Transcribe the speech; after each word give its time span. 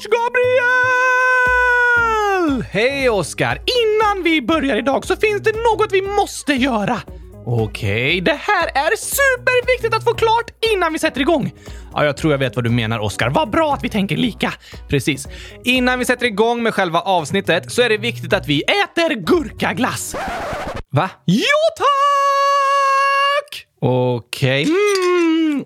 coach 0.00 0.06
Gabriel! 0.06 0.52
Hej 2.70 3.10
Oskar! 3.10 3.58
Innan 3.58 4.22
vi 4.24 4.42
börjar 4.42 4.76
idag 4.76 5.06
så 5.06 5.16
finns 5.16 5.42
det 5.42 5.52
något 5.52 5.92
vi 5.92 6.02
måste 6.02 6.54
göra. 6.54 7.00
Okej, 7.46 8.20
det 8.20 8.38
här 8.40 8.66
är 8.66 8.96
superviktigt 8.96 9.94
att 9.94 10.04
få 10.04 10.14
klart 10.14 10.50
innan 10.74 10.92
vi 10.92 10.98
sätter 10.98 11.20
igång. 11.20 11.52
Ja, 11.94 12.04
jag 12.04 12.16
tror 12.16 12.32
jag 12.32 12.38
vet 12.38 12.56
vad 12.56 12.64
du 12.64 12.70
menar, 12.70 12.98
Oskar. 12.98 13.30
Vad 13.30 13.50
bra 13.50 13.74
att 13.74 13.84
vi 13.84 13.88
tänker 13.88 14.16
lika. 14.16 14.52
Precis. 14.88 15.28
Innan 15.64 15.98
vi 15.98 16.04
sätter 16.04 16.26
igång 16.26 16.62
med 16.62 16.74
själva 16.74 17.00
avsnittet 17.00 17.72
så 17.72 17.82
är 17.82 17.88
det 17.88 17.96
viktigt 17.96 18.32
att 18.32 18.46
vi 18.46 18.62
äter 18.62 19.14
gurkaglass. 19.14 20.16
Va? 20.90 21.10
Jo, 21.26 21.44
tack! 21.76 21.86
Okej. 23.80 24.64
Mm. 24.64 25.64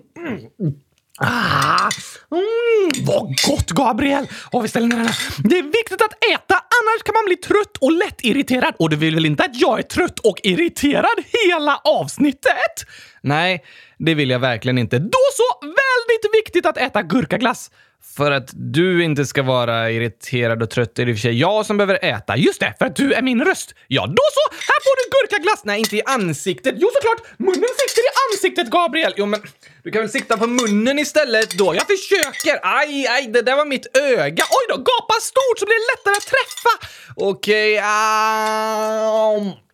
Ah, 1.19 1.89
mm, 2.31 3.05
vad 3.05 3.21
gott, 3.47 3.71
Gabriel! 3.71 4.27
Och 4.51 4.63
vi 4.63 4.67
ställer 4.67 4.87
ner 4.87 4.95
den 4.95 5.05
här. 5.05 5.17
Det 5.37 5.57
är 5.57 5.63
viktigt 5.63 6.01
att 6.01 6.23
äta, 6.33 6.55
annars 6.55 7.03
kan 7.05 7.13
man 7.13 7.25
bli 7.25 7.35
trött 7.35 7.77
och 7.81 7.91
lätt 7.91 8.21
irriterad. 8.21 8.73
Och 8.79 8.89
du 8.89 8.95
vill 8.95 9.15
väl 9.15 9.25
inte 9.25 9.43
att 9.43 9.61
jag 9.61 9.79
är 9.79 9.83
trött 9.83 10.19
och 10.19 10.39
irriterad 10.43 11.17
hela 11.47 11.81
avsnittet? 11.83 12.75
Nej, 13.21 13.63
det 13.97 14.13
vill 14.13 14.29
jag 14.29 14.39
verkligen 14.39 14.77
inte. 14.77 14.99
Då 14.99 15.19
så! 15.33 15.65
Väldigt 15.65 16.35
viktigt 16.45 16.65
att 16.65 16.77
äta 16.77 17.01
gurkaglass. 17.01 17.71
För 18.17 18.31
att 18.31 18.49
du 18.53 19.03
inte 19.03 19.25
ska 19.25 19.43
vara 19.43 19.91
irriterad 19.91 20.63
och 20.63 20.69
trött 20.69 20.99
är 20.99 21.05
det 21.05 21.11
i 21.11 21.13
och 21.13 21.17
för 21.17 21.21
sig 21.21 21.39
jag 21.39 21.65
som 21.65 21.77
behöver 21.77 22.05
äta. 22.05 22.37
Just 22.37 22.59
det, 22.59 22.73
för 22.79 22.85
att 22.85 22.95
du 22.95 23.13
är 23.13 23.21
min 23.21 23.45
röst. 23.45 23.75
Ja, 23.87 24.07
då 24.07 24.23
så! 24.33 24.55
Här 24.55 24.79
får 24.83 24.95
du 24.97 25.03
gurkaglass! 25.15 25.61
Nej, 25.63 25.79
inte 25.79 25.95
i 25.95 26.01
ansiktet. 26.05 26.75
Jo, 26.77 26.89
såklart! 26.93 27.39
Munnen 27.39 27.73
sitter 27.87 28.01
i 28.01 28.11
ansiktet, 28.25 28.69
Gabriel! 28.69 29.13
Jo, 29.17 29.25
men 29.25 29.41
du 29.83 29.91
kan 29.91 30.01
väl 30.01 30.09
sikta 30.09 30.37
på 30.37 30.47
munnen 30.47 30.99
istället 30.99 31.57
då? 31.57 31.75
Jag 31.75 31.87
försöker! 31.87 32.59
Aj, 32.63 33.07
aj, 33.07 33.27
det 33.27 33.41
där 33.41 33.55
var 33.55 33.65
mitt 33.65 33.97
öga. 33.97 34.43
Oj 34.43 34.65
då, 34.69 34.75
gapa 34.75 35.13
stort 35.21 35.59
så 35.59 35.65
blir 35.65 35.75
det 35.75 35.93
lättare 35.93 36.15
att 36.15 36.27
träffa! 36.35 36.73
Okej, 37.15 37.79
ah, 37.83 39.31
okay, 39.31 39.47
um... 39.47 39.65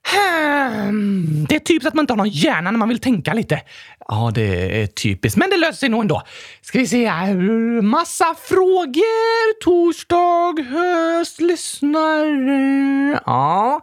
Hmm, 0.07 1.47
det 1.49 1.55
är 1.55 1.61
typiskt 1.61 1.87
att 1.87 1.95
man 1.95 2.03
inte 2.03 2.13
har 2.13 2.17
någon 2.17 2.29
hjärna 2.29 2.71
när 2.71 2.79
man 2.79 2.89
vill 2.89 2.99
tänka 2.99 3.33
lite. 3.33 3.61
Ja, 4.09 4.31
det 4.35 4.83
är 4.83 4.87
typiskt, 4.87 5.39
men 5.39 5.51
det 5.51 5.57
löser 5.57 5.79
sig 5.79 5.89
nog 5.89 6.01
ändå. 6.01 6.23
Ska 6.63 6.79
vi 6.79 6.87
se 6.87 7.09
här. 7.09 7.35
Massa 7.83 8.35
frågor. 8.49 9.61
Torsdag, 9.65 10.63
höst, 10.63 11.41
lyssnare. 11.41 13.21
Ja, 13.27 13.81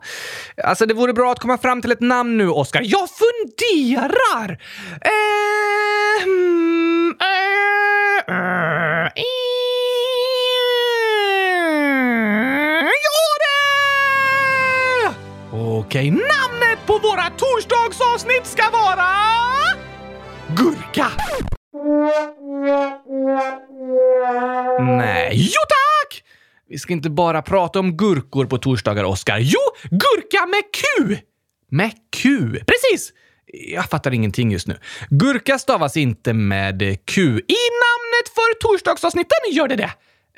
alltså 0.64 0.86
det 0.86 0.94
vore 0.94 1.14
bra 1.14 1.32
att 1.32 1.40
komma 1.40 1.58
fram 1.58 1.82
till 1.82 1.92
ett 1.92 2.02
namn 2.02 2.38
nu, 2.38 2.50
Oskar. 2.50 2.82
Jag 2.86 3.10
funderar. 3.10 4.52
Eh, 5.02 5.41
Okej, 15.92 16.12
namnet 16.12 16.86
på 16.86 16.98
våra 16.98 17.30
torsdagsavsnitt 17.30 18.46
ska 18.46 18.64
vara... 18.70 19.08
Gurka! 20.48 21.08
Nej, 24.80 25.32
jo 25.34 25.62
tack! 25.70 26.24
Vi 26.70 26.78
ska 26.78 26.94
inte 26.94 27.10
bara 27.10 27.42
prata 27.42 27.80
om 27.80 27.98
gurkor 27.98 28.46
på 28.46 28.58
torsdagar, 28.58 29.04
Oskar. 29.04 29.40
Jo, 29.40 29.60
gurka 29.90 30.46
med 30.46 30.64
Q! 30.74 31.18
Med 31.70 31.92
Q, 32.16 32.50
precis! 32.52 33.14
Jag 33.48 33.90
fattar 33.90 34.14
ingenting 34.14 34.52
just 34.52 34.68
nu. 34.68 34.78
Gurka 35.10 35.60
stavas 35.60 35.98
inte 35.98 36.34
med 36.34 36.80
Q. 37.06 37.22
I 37.48 37.62
namnet 37.84 38.30
för 38.36 38.60
torsdagsavsnitten 38.60 39.38
gör 39.52 39.68
det 39.68 39.76
det. 39.76 39.92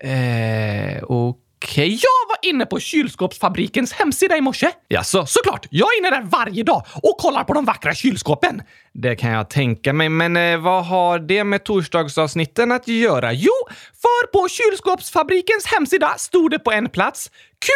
Eh, 0.09 1.03
okej. 1.03 1.42
Okej, 1.63 1.85
okay, 1.85 1.99
jag 2.01 2.27
var 2.29 2.49
inne 2.49 2.65
på 2.65 2.79
kylskåpsfabrikens 2.79 3.93
hemsida 3.93 4.37
i 4.37 4.41
morse. 4.41 4.71
Jaså, 4.87 5.25
såklart! 5.25 5.67
Jag 5.69 5.93
är 5.93 5.99
inne 5.99 6.09
där 6.09 6.21
varje 6.21 6.63
dag 6.63 6.85
och 7.03 7.17
kollar 7.17 7.43
på 7.43 7.53
de 7.53 7.65
vackra 7.65 7.93
kylskåpen. 7.93 8.61
Det 8.93 9.15
kan 9.15 9.31
jag 9.31 9.49
tänka 9.49 9.93
mig, 9.93 10.09
men 10.09 10.37
eh, 10.37 10.57
vad 10.57 10.85
har 10.85 11.19
det 11.19 11.43
med 11.43 11.63
torsdagsavsnitten 11.63 12.71
att 12.71 12.87
göra? 12.87 13.33
Jo, 13.33 13.53
för 14.01 14.27
på 14.27 14.47
kylskåpsfabrikens 14.49 15.65
hemsida 15.65 16.15
stod 16.17 16.51
det 16.51 16.59
på 16.59 16.71
en 16.71 16.89
plats 16.89 17.31
Q 17.65 17.71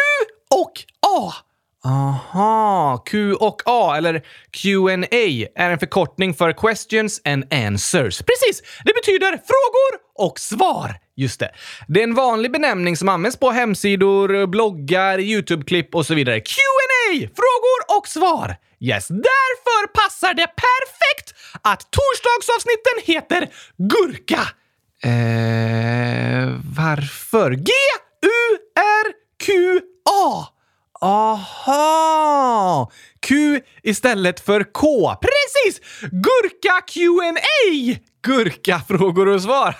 och 0.60 0.72
A. 1.18 1.32
Aha, 1.88 3.02
Q 3.06 3.34
och 3.34 3.62
A, 3.64 3.94
eller 3.96 4.22
Q&A 4.50 5.48
är 5.54 5.70
en 5.70 5.78
förkortning 5.78 6.34
för 6.34 6.52
Questions 6.52 7.20
and 7.24 7.54
Answers. 7.54 8.22
Precis! 8.22 8.62
Det 8.84 8.94
betyder 8.94 9.30
frågor 9.30 10.00
och 10.28 10.38
svar. 10.38 10.94
Just 11.16 11.40
det. 11.40 11.50
Det 11.88 12.00
är 12.00 12.04
en 12.04 12.14
vanlig 12.14 12.52
benämning 12.52 12.96
som 12.96 13.08
används 13.08 13.36
på 13.36 13.50
hemsidor, 13.50 14.46
bloggar, 14.46 15.18
YouTube-klipp 15.18 15.94
och 15.94 16.06
så 16.06 16.14
vidare. 16.14 16.40
Q&A! 16.40 17.12
Frågor 17.20 17.98
och 17.98 18.08
svar. 18.08 18.56
Yes, 18.80 19.08
därför 19.08 19.86
passar 19.86 20.34
det 20.34 20.46
perfekt 20.46 21.34
att 21.62 21.88
torsdagsavsnitten 21.90 23.14
heter 23.14 23.48
Gurka. 23.76 24.40
Eh, 25.02 26.48
varför? 26.76 27.50
G-U-R-Q-A. 27.50 28.18
Aha! 31.00 32.90
Q 33.20 33.60
istället 33.82 34.40
för 34.40 34.72
K. 34.72 35.14
Precis! 35.20 35.80
Gurka 36.10 36.80
Q&A! 36.86 37.98
Gurka 38.22 38.80
frågor 38.88 39.28
och 39.28 39.42
svar. 39.42 39.74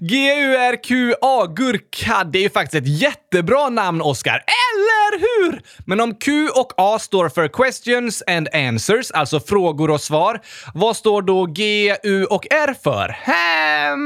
G-U-R-Q-A, 0.00 1.46
Gurka. 1.46 2.24
Det 2.24 2.38
är 2.38 2.42
ju 2.42 2.50
faktiskt 2.50 2.82
ett 2.82 3.00
jättebra 3.00 3.68
namn, 3.68 4.02
Oscar. 4.02 4.34
Eller 4.34 5.20
hur? 5.20 5.62
Men 5.86 6.00
om 6.00 6.14
Q 6.14 6.48
och 6.48 6.72
A 6.76 6.98
står 6.98 7.28
för 7.28 7.48
questions 7.48 8.22
and 8.26 8.48
answers, 8.54 9.10
alltså 9.10 9.40
frågor 9.40 9.90
och 9.90 10.00
svar, 10.00 10.40
vad 10.74 10.96
står 10.96 11.22
då 11.22 11.46
G, 11.46 11.96
U 12.02 12.24
och 12.24 12.46
R 12.50 12.74
för? 12.84 13.08
Hem... 13.08 13.98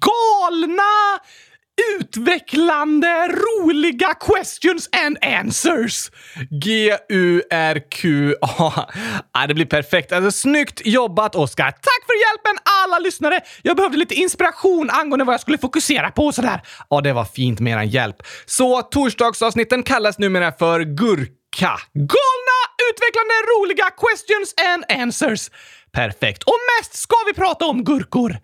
galna 0.00 1.20
utvecklande, 1.98 3.28
roliga 3.28 4.14
questions 4.14 4.88
and 5.06 5.18
answers. 5.24 6.10
G-U-R-Q-A. 6.50 8.36
Ah, 9.32 9.46
det 9.48 9.54
blir 9.54 9.66
perfekt. 9.66 10.12
Alltså, 10.12 10.30
snyggt 10.30 10.80
jobbat, 10.84 11.34
Oskar. 11.34 11.70
Tack 11.70 12.06
för 12.06 12.14
hjälpen, 12.28 12.58
alla 12.84 12.98
lyssnare! 12.98 13.40
Jag 13.62 13.76
behövde 13.76 13.98
lite 13.98 14.14
inspiration 14.14 14.90
angående 14.90 15.24
vad 15.24 15.34
jag 15.34 15.40
skulle 15.40 15.58
fokusera 15.58 16.10
på 16.10 16.26
och 16.26 16.34
sådär. 16.34 16.62
Ja, 16.90 17.00
det 17.00 17.12
var 17.12 17.24
fint 17.24 17.60
med 17.60 17.82
er 17.82 17.82
hjälp. 17.82 18.16
Så 18.46 18.82
torsdagsavsnitten 18.82 19.82
kallas 19.82 20.18
numera 20.18 20.52
för 20.52 20.80
Gurka. 20.80 21.78
Galna, 21.94 22.60
utvecklande, 22.90 23.34
roliga 23.52 23.90
questions 23.90 24.54
and 24.72 24.84
answers. 25.02 25.50
Perfekt. 25.92 26.42
Och 26.42 26.58
mest 26.78 26.94
ska 26.94 27.16
vi 27.26 27.34
prata 27.34 27.66
om 27.66 27.84
gurkor. 27.84 28.36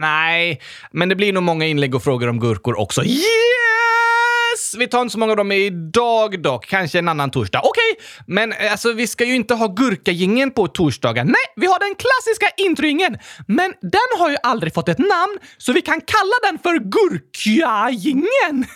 Nej, 0.00 0.60
men 0.92 1.08
det 1.08 1.16
blir 1.16 1.32
nog 1.32 1.42
många 1.42 1.66
inlägg 1.66 1.94
och 1.94 2.02
frågor 2.02 2.28
om 2.28 2.40
gurkor 2.40 2.78
också. 2.78 3.04
Yes! 3.04 4.74
Vi 4.78 4.86
tar 4.86 5.02
inte 5.02 5.12
så 5.12 5.18
många 5.18 5.32
av 5.32 5.36
dem 5.36 5.52
idag 5.52 6.42
dock. 6.42 6.66
Kanske 6.66 6.98
en 6.98 7.08
annan 7.08 7.30
torsdag. 7.30 7.60
Okej, 7.64 7.92
okay, 7.92 8.24
men 8.26 8.52
eh, 8.52 8.72
alltså 8.72 8.92
vi 8.92 9.06
ska 9.06 9.24
ju 9.24 9.34
inte 9.34 9.54
ha 9.54 9.66
gurkagingen 9.66 10.50
på 10.50 10.66
torsdagar. 10.68 11.24
Nej, 11.24 11.34
vi 11.56 11.66
har 11.66 11.78
den 11.78 11.94
klassiska 11.94 12.64
introingen. 12.68 13.18
Men 13.46 13.74
den 13.80 14.18
har 14.18 14.30
ju 14.30 14.36
aldrig 14.42 14.74
fått 14.74 14.88
ett 14.88 14.98
namn, 14.98 15.38
så 15.58 15.72
vi 15.72 15.82
kan 15.82 16.00
kalla 16.00 16.50
den 16.50 16.58
för 16.58 16.78
gurkagingen. 16.78 18.66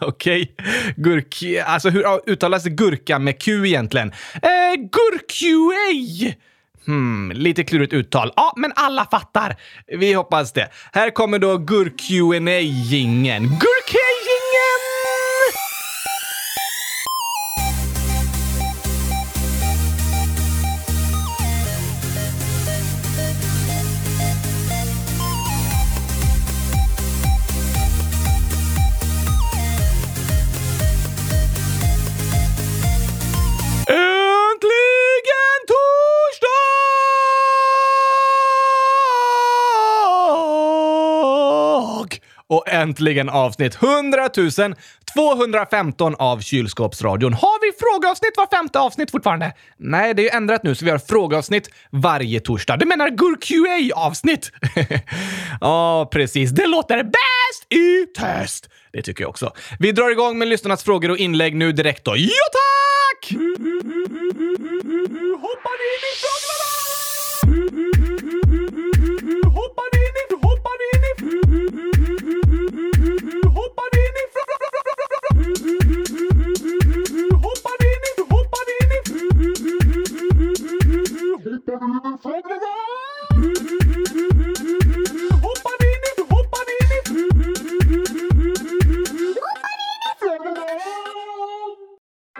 Okej, 0.00 0.54
okay. 0.56 0.92
gurk... 0.96 1.44
Alltså 1.66 1.88
hur 1.88 2.30
uttalas 2.30 2.64
gurka 2.64 3.18
med 3.18 3.42
Q 3.42 3.66
egentligen? 3.66 4.12
Eh, 4.34 4.74
gurkua! 4.76 6.34
Hmm, 6.86 7.32
lite 7.34 7.64
klurigt 7.64 7.92
uttal. 7.92 8.32
Ja, 8.36 8.52
men 8.56 8.72
alla 8.76 9.04
fattar. 9.04 9.56
Vi 9.86 10.12
hoppas 10.12 10.52
det. 10.52 10.68
Här 10.92 11.10
kommer 11.10 11.38
då 11.38 11.58
gurk 11.58 11.96
qa 11.96 12.60
gingen 12.60 13.42
Gurka-gingen! 13.42 14.05
Och 42.66 42.72
äntligen 42.72 43.28
avsnitt 43.28 43.82
100 43.82 44.28
215 45.14 46.14
av 46.18 46.40
Kylskåpsradion. 46.40 47.32
Har 47.32 47.60
vi 47.60 47.72
frågeavsnitt 47.78 48.36
var 48.36 48.46
femte 48.58 48.78
avsnitt 48.78 49.10
fortfarande? 49.10 49.52
Nej, 49.76 50.14
det 50.14 50.22
är 50.22 50.24
ju 50.24 50.30
ändrat 50.30 50.62
nu 50.62 50.74
så 50.74 50.84
vi 50.84 50.90
har 50.90 50.98
frågeavsnitt 50.98 51.70
varje 51.90 52.40
torsdag. 52.40 52.76
Du 52.76 52.86
menar 52.86 53.08
GurQA-avsnitt? 53.08 54.52
Ja, 55.60 56.02
oh, 56.02 56.08
precis. 56.08 56.50
Det 56.50 56.66
låter 56.66 57.02
bäst 57.02 57.72
i 57.72 58.06
test! 58.06 58.68
Det 58.92 59.02
tycker 59.02 59.24
jag 59.24 59.30
också. 59.30 59.52
Vi 59.78 59.92
drar 59.92 60.10
igång 60.10 60.38
med 60.38 60.48
lyssnarnas 60.48 60.84
frågor 60.84 61.10
och 61.10 61.18
inlägg 61.18 61.56
nu 61.56 61.72
direkt 61.72 62.04
då. 62.04 62.16
Ja, 62.16 62.28
tack! 62.52 63.32
Hoppar 65.40 65.78
in 65.92 66.02
i 66.02 66.14
frågorna! 66.20 66.75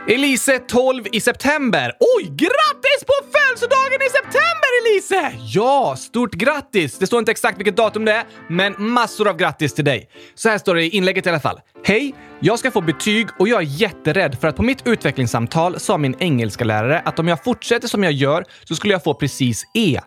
Elise 0.08 0.58
12 0.58 1.04
i 1.12 1.20
september. 1.20 1.92
Oj, 2.00 2.24
grattis 2.24 3.04
på 3.06 3.12
födelsedagen 3.32 4.02
i 4.06 4.10
september 4.10 4.68
Elise! 4.82 5.32
Ja, 5.54 5.94
stort 5.98 6.34
grattis! 6.34 6.98
Det 6.98 7.06
står 7.06 7.18
inte 7.18 7.30
exakt 7.30 7.58
vilket 7.58 7.76
datum 7.76 8.04
det 8.04 8.12
är, 8.12 8.24
men 8.48 8.74
massor 8.78 9.28
av 9.28 9.36
grattis 9.36 9.74
till 9.74 9.84
dig. 9.84 10.08
Så 10.34 10.48
här 10.48 10.58
står 10.58 10.74
det 10.74 10.82
i 10.82 10.88
inlägget 10.88 11.26
i 11.26 11.28
alla 11.28 11.40
fall. 11.40 11.60
Hej! 11.88 12.14
Jag 12.40 12.58
ska 12.58 12.70
få 12.70 12.80
betyg 12.80 13.26
och 13.38 13.48
jag 13.48 13.62
är 13.62 13.66
jätterädd 13.66 14.38
för 14.40 14.48
att 14.48 14.56
på 14.56 14.62
mitt 14.62 14.86
utvecklingssamtal 14.86 15.80
sa 15.80 15.98
min 15.98 16.14
engelska 16.18 16.64
lärare 16.64 17.02
att 17.04 17.18
om 17.18 17.28
jag 17.28 17.44
fortsätter 17.44 17.88
som 17.88 18.04
jag 18.04 18.12
gör 18.12 18.44
så 18.64 18.74
skulle 18.74 18.94
jag 18.94 19.04
få 19.04 19.14
precis 19.14 19.66
E. 19.74 20.00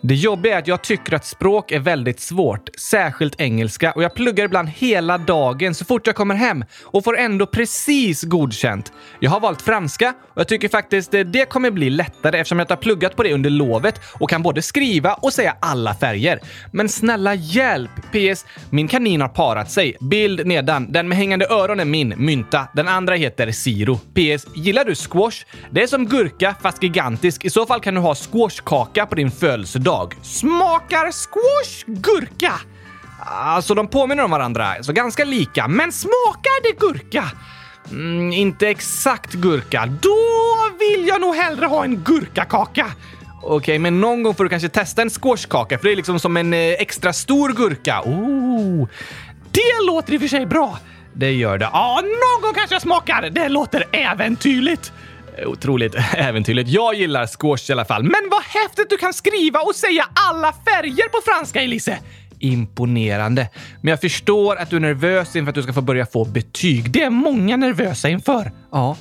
Det 0.00 0.14
jobbiga 0.14 0.54
är 0.54 0.58
att 0.58 0.68
jag 0.68 0.82
tycker 0.82 1.14
att 1.14 1.24
språk 1.24 1.72
är 1.72 1.78
väldigt 1.78 2.20
svårt, 2.20 2.68
särskilt 2.78 3.40
engelska, 3.40 3.92
och 3.92 4.02
jag 4.02 4.14
pluggar 4.14 4.44
ibland 4.44 4.68
hela 4.68 5.18
dagen 5.18 5.74
så 5.74 5.84
fort 5.84 6.06
jag 6.06 6.16
kommer 6.16 6.34
hem 6.34 6.64
och 6.84 7.04
får 7.04 7.18
ändå 7.18 7.46
precis 7.46 8.22
godkänt. 8.22 8.92
Jag 9.20 9.30
har 9.30 9.40
valt 9.40 9.62
franska 9.62 10.14
och 10.28 10.40
jag 10.40 10.48
tycker 10.48 10.68
faktiskt 10.68 11.14
eh, 11.14 11.20
det 11.20 11.48
kommer 11.48 11.70
bli 11.70 11.90
lättare 11.90 12.38
eftersom 12.38 12.58
jag 12.58 12.68
har 12.68 12.76
pluggat 12.76 13.16
på 13.16 13.22
det 13.22 13.34
under 13.34 13.50
lovet 13.50 14.00
och 14.20 14.30
kan 14.30 14.42
både 14.42 14.62
skriva 14.62 15.14
och 15.14 15.32
säga 15.32 15.56
alla 15.60 15.94
färger. 15.94 16.40
Men 16.70 16.88
snälla 16.88 17.34
hjälp! 17.34 17.90
PS. 18.12 18.44
Min 18.70 18.88
kanin 18.88 19.20
har 19.20 19.28
parat 19.28 19.70
sig. 19.70 19.96
Bild 20.00 20.46
nedan. 20.46 20.92
Den 20.92 21.08
med 21.08 21.18
hängande 21.26 21.46
öron 21.46 21.80
är 21.80 21.84
min, 21.84 22.14
Mynta. 22.16 22.68
Den 22.74 22.88
andra 22.88 23.14
heter 23.14 23.52
Siro. 23.52 23.96
PS. 23.96 24.46
Gillar 24.54 24.84
du 24.84 24.94
squash? 24.94 25.44
Det 25.70 25.82
är 25.82 25.86
som 25.86 26.06
gurka 26.06 26.54
fast 26.62 26.82
gigantisk. 26.82 27.44
I 27.44 27.50
så 27.50 27.66
fall 27.66 27.80
kan 27.80 27.94
du 27.94 28.00
ha 28.00 28.14
squashkaka 28.14 29.06
på 29.06 29.14
din 29.14 29.30
födelsedag. 29.30 30.14
Smakar 30.22 31.12
squash 31.12 31.84
gurka? 31.86 32.52
Alltså, 33.26 33.74
de 33.74 33.88
påminner 33.88 34.24
om 34.24 34.30
varandra, 34.30 34.82
så 34.82 34.92
ganska 34.92 35.24
lika. 35.24 35.68
Men 35.68 35.92
smakar 35.92 36.62
det 36.62 36.78
gurka? 36.78 37.24
Mm, 37.90 38.32
inte 38.32 38.68
exakt 38.68 39.32
gurka. 39.32 39.86
Då 39.86 40.16
vill 40.78 41.08
jag 41.08 41.20
nog 41.20 41.34
hellre 41.34 41.66
ha 41.66 41.84
en 41.84 41.96
gurkakaka. 41.96 42.86
Okej, 43.42 43.56
okay, 43.56 43.78
men 43.78 44.00
någon 44.00 44.22
gång 44.22 44.34
får 44.34 44.44
du 44.44 44.50
kanske 44.50 44.68
testa 44.68 45.02
en 45.02 45.10
squashkaka, 45.10 45.78
för 45.78 45.84
det 45.84 45.92
är 45.94 45.96
liksom 45.96 46.18
som 46.18 46.36
en 46.36 46.54
eh, 46.54 46.58
extra 46.58 47.12
stor 47.12 47.52
gurka. 47.52 48.02
Oh, 48.04 48.88
det 49.50 49.86
låter 49.86 50.12
i 50.12 50.16
och 50.16 50.20
för 50.20 50.28
sig 50.28 50.46
bra. 50.46 50.78
Det 51.18 51.32
gör 51.32 51.58
det. 51.58 51.68
Ja, 51.72 52.00
någon 52.02 52.42
gång 52.42 52.54
kanske 52.54 52.74
jag 52.74 52.82
smakar. 52.82 53.30
Det 53.30 53.48
låter 53.48 53.84
äventyrligt. 53.92 54.92
Otroligt 55.46 55.94
äventyrligt. 56.14 56.68
Jag 56.70 56.94
gillar 56.94 57.26
squash 57.26 57.70
i 57.70 57.72
alla 57.72 57.84
fall. 57.84 58.02
Men 58.02 58.28
vad 58.30 58.42
häftigt 58.42 58.90
du 58.90 58.96
kan 58.96 59.12
skriva 59.12 59.60
och 59.60 59.74
säga 59.74 60.04
alla 60.30 60.52
färger 60.52 61.08
på 61.08 61.18
franska, 61.24 61.62
Elise! 61.62 61.98
Imponerande. 62.38 63.48
Men 63.82 63.90
jag 63.90 64.00
förstår 64.00 64.56
att 64.56 64.70
du 64.70 64.76
är 64.76 64.80
nervös 64.80 65.36
inför 65.36 65.48
att 65.48 65.54
du 65.54 65.62
ska 65.62 65.72
få 65.72 65.80
börja 65.80 66.06
få 66.06 66.24
betyg. 66.24 66.90
Det 66.90 67.02
är 67.02 67.10
många 67.10 67.56
nervösa 67.56 68.08
inför. 68.08 68.52
Ja. 68.72 68.96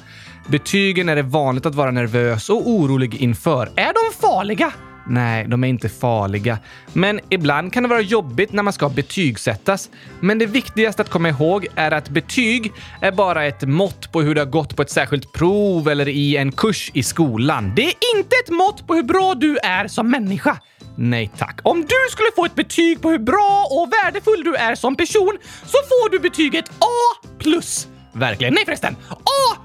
Betygen 0.47 1.09
är 1.09 1.15
det 1.15 1.21
vanligt 1.21 1.65
att 1.65 1.75
vara 1.75 1.91
nervös 1.91 2.49
och 2.49 2.69
orolig 2.69 3.15
inför. 3.15 3.71
Är 3.75 3.93
de 3.93 4.27
farliga? 4.27 4.73
Nej, 5.07 5.45
de 5.47 5.63
är 5.63 5.67
inte 5.67 5.89
farliga. 5.89 6.57
Men 6.93 7.19
ibland 7.29 7.73
kan 7.73 7.83
det 7.83 7.89
vara 7.89 8.01
jobbigt 8.01 8.53
när 8.53 8.63
man 8.63 8.73
ska 8.73 8.89
betygsättas. 8.89 9.89
Men 10.19 10.39
det 10.39 10.45
viktigaste 10.45 11.01
att 11.01 11.09
komma 11.09 11.29
ihåg 11.29 11.67
är 11.75 11.91
att 11.91 12.09
betyg 12.09 12.71
är 13.01 13.11
bara 13.11 13.45
ett 13.45 13.61
mått 13.61 14.11
på 14.11 14.21
hur 14.21 14.35
det 14.35 14.41
har 14.41 14.45
gått 14.45 14.75
på 14.75 14.81
ett 14.81 14.89
särskilt 14.89 15.33
prov 15.33 15.89
eller 15.89 16.07
i 16.07 16.37
en 16.37 16.51
kurs 16.51 16.91
i 16.93 17.03
skolan. 17.03 17.73
Det 17.75 17.85
är 17.85 17.93
inte 18.17 18.35
ett 18.43 18.49
mått 18.49 18.87
på 18.87 18.95
hur 18.95 19.03
bra 19.03 19.35
du 19.35 19.57
är 19.57 19.87
som 19.87 20.11
människa. 20.11 20.57
Nej 20.97 21.31
tack. 21.37 21.59
Om 21.63 21.81
du 21.81 22.11
skulle 22.11 22.29
få 22.35 22.45
ett 22.45 22.55
betyg 22.55 23.01
på 23.01 23.09
hur 23.09 23.19
bra 23.19 23.67
och 23.71 23.91
värdefull 23.93 24.43
du 24.43 24.55
är 24.55 24.75
som 24.75 24.95
person 24.95 25.37
så 25.65 25.77
får 25.89 26.09
du 26.09 26.19
betyget 26.19 26.69
A+. 26.69 27.94
Verkligen. 28.15 28.53
Nej 28.53 28.65
förresten! 28.65 28.95
A! 29.09 29.57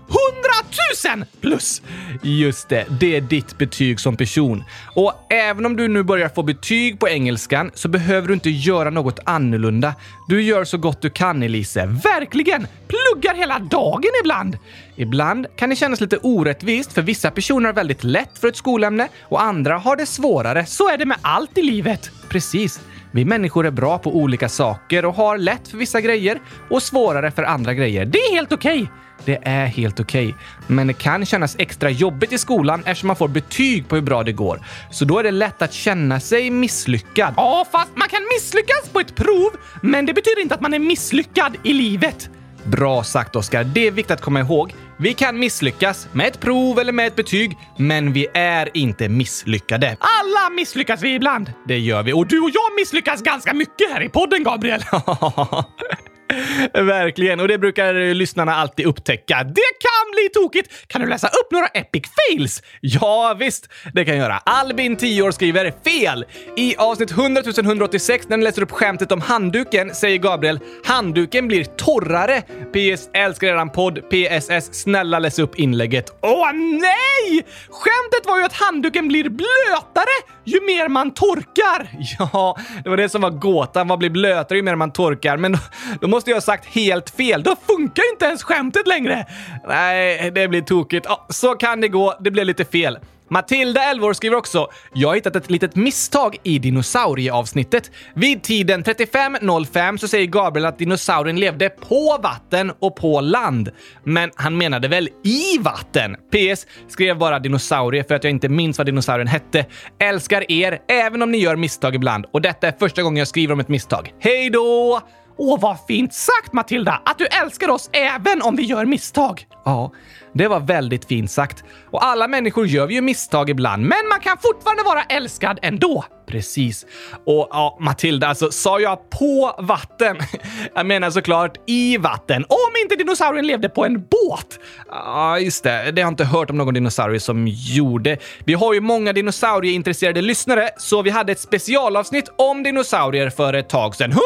100 1.04 1.16
000 1.16 1.26
plus! 1.40 1.83
Just 2.23 2.69
det, 2.69 2.87
det 3.00 3.16
är 3.16 3.21
ditt 3.21 3.59
betyg 3.59 4.00
som 4.00 4.16
person. 4.16 4.64
Och 4.95 5.12
även 5.30 5.66
om 5.66 5.76
du 5.76 5.88
nu 5.88 6.02
börjar 6.02 6.28
få 6.28 6.42
betyg 6.42 6.99
på 6.99 7.09
engelskan 7.09 7.71
så 7.75 7.88
behöver 7.88 8.28
du 8.28 8.35
inte 8.35 8.50
göra 8.50 8.90
något 8.90 9.19
annorlunda. 9.25 9.95
Du 10.28 10.42
gör 10.42 10.64
så 10.64 10.78
gott 10.78 11.02
du 11.02 11.11
kan, 11.11 11.42
Elise. 11.42 11.87
Verkligen! 11.87 12.66
Pluggar 12.88 13.35
hela 13.35 13.59
dagen 13.59 14.11
ibland. 14.23 14.59
Ibland 14.97 15.47
kan 15.57 15.71
det 15.71 15.76
kännas 15.76 16.00
lite 16.00 16.16
orättvist 16.16 16.92
för 16.92 17.02
vissa 17.02 17.30
personer 17.30 17.66
har 17.66 17.75
väldigt 17.75 18.04
lätt 18.04 18.38
för 18.38 18.49
ett 18.49 18.57
skolämne 18.57 19.09
och 19.23 19.42
andra 19.42 19.78
har 19.78 19.97
det 19.97 20.07
svårare. 20.07 20.66
Så 20.66 20.88
är 20.88 20.99
det 20.99 21.07
med 21.07 21.19
allt 21.23 21.59
i 21.59 21.62
livet. 21.62 22.11
Precis. 22.28 22.80
Vi 23.12 23.25
människor 23.25 23.67
är 23.67 23.71
bra 23.71 23.99
på 23.99 24.17
olika 24.17 24.49
saker 24.49 25.05
och 25.05 25.14
har 25.14 25.38
lätt 25.38 25.69
för 25.69 25.79
vissa 25.79 26.00
grejer 26.00 26.40
och 26.71 26.83
svårare 26.83 27.31
för 27.31 27.43
andra 27.43 27.75
grejer. 27.75 28.05
Det 28.05 28.19
är 28.19 28.35
helt 28.35 28.52
okej. 28.52 28.83
Okay. 28.83 28.88
Det 29.25 29.38
är 29.43 29.67
helt 29.67 30.00
okej. 30.00 30.29
Okay. 30.29 30.38
Men 30.67 30.87
det 30.87 30.93
kan 30.93 31.26
kännas 31.26 31.57
extra 31.59 31.90
jobbigt 31.90 32.33
i 32.33 32.38
skolan 32.38 32.83
eftersom 32.85 33.07
man 33.07 33.17
får 33.17 33.29
betyg 33.29 33.88
på 33.88 33.95
hur 33.95 34.02
bra 34.02 34.23
det 34.23 34.33
går. 34.33 34.61
Så 34.90 35.05
då 35.05 35.19
är 35.19 35.23
det 35.23 35.31
lätt 35.31 35.62
att 35.62 35.73
känna 35.73 36.21
sig 36.21 36.50
misslyckad. 36.50 37.35
Ja, 37.37 37.67
fast 37.73 37.90
man 37.95 38.09
kan 38.09 38.23
misslyckas 38.35 38.88
på 38.93 39.00
ett 39.00 39.14
prov, 39.14 39.50
men 39.83 40.07
det 40.07 40.14
betyder 40.14 40.43
inte 40.43 40.55
att 40.55 40.61
man 40.61 40.75
är 40.75 40.79
misslyckad 40.79 41.57
i 41.62 41.73
livet. 41.73 42.31
Bra 42.64 43.02
sagt, 43.05 43.37
Oskar. 43.37 43.64
Det 43.64 43.87
är 43.87 43.90
viktigt 43.90 44.11
att 44.11 44.21
komma 44.21 44.40
ihåg. 44.40 44.75
Vi 44.97 45.14
kan 45.14 45.38
misslyckas 45.38 46.09
med 46.12 46.26
ett 46.26 46.40
prov 46.40 46.79
eller 46.79 46.93
med 46.93 47.07
ett 47.07 47.17
betyg, 47.17 47.59
men 47.76 48.12
vi 48.12 48.26
är 48.35 48.69
inte 48.75 49.09
misslyckade. 49.09 49.97
Alla 50.00 50.50
misslyckas 50.57 51.02
vi 51.02 51.14
ibland. 51.14 51.52
Det 51.69 51.79
gör 51.79 52.02
vi. 52.02 52.12
Och 52.12 52.26
du 52.26 52.40
och 52.40 52.50
jag 52.50 52.75
misslyckas 52.81 53.23
ganska 53.23 53.55
mycket 53.55 53.90
här 53.93 54.02
i 54.02 54.09
podden, 54.09 54.45
Gabriel. 54.45 54.81
Verkligen, 56.75 57.40
och 57.40 57.49
det 57.49 57.59
brukar 57.59 58.14
lyssnarna 58.14 58.55
alltid 58.55 58.87
upptäcka. 58.87 59.43
Det 59.45 59.71
kan 59.81 59.89
bli 60.21 60.43
tokigt! 60.43 60.87
Kan 60.87 61.00
du 61.00 61.09
läsa 61.09 61.27
upp 61.27 61.53
några 61.53 61.67
epic 61.67 62.03
fails? 62.17 62.62
Ja, 62.81 63.37
visst, 63.39 63.69
det 63.95 64.05
kan 64.05 64.17
jag 64.17 64.23
göra. 64.23 64.39
Albin, 64.39 64.97
10 64.97 65.23
år, 65.23 65.31
skriver 65.31 65.73
fel. 65.85 66.25
I 66.57 66.77
avsnitt 66.77 67.11
100 67.11 67.43
186 67.59 68.29
när 68.29 68.37
den 68.37 68.45
läser 68.45 68.62
upp 68.62 68.71
skämtet 68.71 69.12
om 69.12 69.21
handduken 69.21 69.95
säger 69.95 70.19
Gabriel 70.19 70.61
“Handduken 70.85 71.49
blir 71.49 71.65
torrare”. 71.65 72.43
PS. 72.73 73.09
Älskar 73.15 73.49
eran 73.49 73.71
podd. 73.71 73.99
PSS. 74.11 74.75
Snälla 74.83 75.19
läs 75.19 75.39
upp 75.39 75.59
inlägget. 75.59 76.19
Åh 76.23 76.53
nej! 76.53 77.47
Skämtet 77.71 78.27
var 78.27 78.39
ju 78.39 78.45
att 78.45 78.53
handduken 78.53 79.09
blir 79.09 79.29
blötare 79.29 80.07
ju 80.45 80.61
mer 80.61 80.89
man 80.89 81.11
torkar. 81.15 81.89
Ja, 82.19 82.59
det 82.85 82.91
var 82.91 82.97
det 82.97 83.09
som 83.09 83.23
var 83.23 83.31
gåtan. 83.31 83.89
Vad 83.89 83.99
blir 83.99 84.11
blötare 84.11 84.59
ju 84.59 84.62
mer 84.62 84.75
man 84.75 84.93
torkar? 84.93 85.37
Men 85.37 85.53
då, 85.53 85.59
då 86.00 86.09
måste 86.09 86.31
jag 86.31 86.37
ha 86.37 86.41
sagt 86.41 86.67
helt 86.67 87.11
fel. 87.11 87.43
Då 87.43 87.57
funkar 87.69 88.03
ju 88.03 88.11
inte 88.11 88.25
ens 88.25 88.43
skämtet 88.43 88.87
längre. 88.87 89.27
Nej, 89.69 90.10
Eh, 90.19 90.33
det 90.33 90.49
blir 90.49 90.62
tokigt. 90.62 91.07
Ja, 91.09 91.26
så 91.29 91.55
kan 91.55 91.81
det 91.81 91.88
gå. 91.88 92.14
Det 92.21 92.31
blev 92.31 92.47
lite 92.47 92.64
fel. 92.64 92.99
Matilda, 93.33 93.83
11 93.90 94.07
år, 94.07 94.12
skriver 94.12 94.37
också 94.37 94.69
“Jag 94.95 95.09
har 95.09 95.14
hittat 95.14 95.37
ett 95.37 95.50
litet 95.50 95.76
misstag 95.76 96.37
i 96.43 96.59
dinosaurieavsnittet. 96.59 97.90
Vid 98.14 98.43
tiden 98.43 98.85
35.05 98.85 99.97
så 99.97 100.09
säger 100.09 100.26
Gabriel 100.26 100.67
att 100.67 100.79
dinosaurien 100.79 101.40
levde 101.40 101.69
på 101.69 102.19
vatten 102.23 102.73
och 102.79 102.97
på 102.97 103.21
land. 103.21 103.71
Men 104.05 104.31
han 104.35 104.59
menade 104.59 104.88
väl 104.88 105.09
i 105.25 105.59
vatten? 105.61 106.14
PS. 106.14 106.67
Skrev 106.88 107.19
bara 107.19 107.38
dinosaurie 107.38 108.05
för 108.05 108.14
att 108.14 108.25
jag 108.25 108.31
inte 108.31 108.49
minns 108.49 108.79
vad 108.79 108.87
dinosaurien 108.87 109.29
hette. 109.29 109.67
Älskar 109.99 110.52
er, 110.52 110.79
även 110.88 111.23
om 111.23 111.31
ni 111.31 111.38
gör 111.38 111.57
misstag 111.57 111.95
ibland. 111.95 112.26
Och 112.33 112.43
detta 112.43 112.69
är 112.69 112.73
första 112.79 113.02
gången 113.02 113.17
jag 113.17 113.29
skriver 113.29 113.52
om 113.52 113.61
ett 113.61 113.69
misstag. 113.69 114.12
Hej 114.19 114.50
då! 114.50 115.00
Åh, 115.42 115.61
vad 115.61 115.76
fint 115.88 116.14
sagt 116.14 116.52
Matilda! 116.52 117.02
Att 117.04 117.18
du 117.18 117.26
älskar 117.26 117.68
oss 117.68 117.90
även 117.92 118.42
om 118.42 118.56
vi 118.56 118.62
gör 118.62 118.85
misstag. 118.85 119.47
Ja, 119.64 119.92
det 120.34 120.49
var 120.49 120.60
väldigt 120.60 121.04
fint 121.04 121.30
sagt. 121.30 121.64
Och 121.90 122.04
alla 122.04 122.28
människor 122.28 122.66
gör 122.66 122.88
ju 122.88 123.00
misstag 123.00 123.50
ibland, 123.50 123.82
men 123.82 124.08
man 124.08 124.20
kan 124.20 124.37
fortfarande 124.38 124.82
vara 124.82 125.02
älskad 125.02 125.58
ändå. 125.62 126.04
Precis. 126.30 126.87
Och 127.26 127.49
ja, 127.50 127.78
Matilda, 127.80 128.26
alltså 128.26 128.50
sa 128.50 128.80
jag 128.80 129.10
på 129.10 129.56
vatten? 129.58 130.16
Jag 130.75 130.87
menar 130.87 131.10
såklart 131.10 131.56
i 131.66 131.96
vatten. 131.96 132.44
Om 132.49 132.82
inte 132.82 132.96
dinosaurien 132.96 133.46
levde 133.46 133.68
på 133.68 133.84
en 133.84 133.94
båt! 133.94 134.58
Ja, 134.88 135.38
just 135.38 135.64
det. 135.64 135.70
Det 135.70 136.02
har 136.02 136.06
jag 136.06 136.12
inte 136.12 136.25
hört 136.25 136.50
om 136.50 136.58
någon 136.58 136.75
dinosaurie 136.75 137.20
som 137.20 137.46
gjorde. 137.49 138.18
Vi 138.44 138.54
har 138.54 138.75
ju 138.75 138.80
många 138.80 139.12
dinosaurieintresserade 139.12 140.22
lyssnare, 140.22 140.70
så 140.78 141.02
vi 141.02 141.10
hade 141.10 141.32
ett 141.32 141.40
specialavsnitt 141.40 142.30
om 142.37 142.62
dinosaurier 142.62 143.30
för 143.30 143.52
ett 143.54 143.68
tag 143.68 143.96
sedan. 143.96 144.10
100 144.10 144.20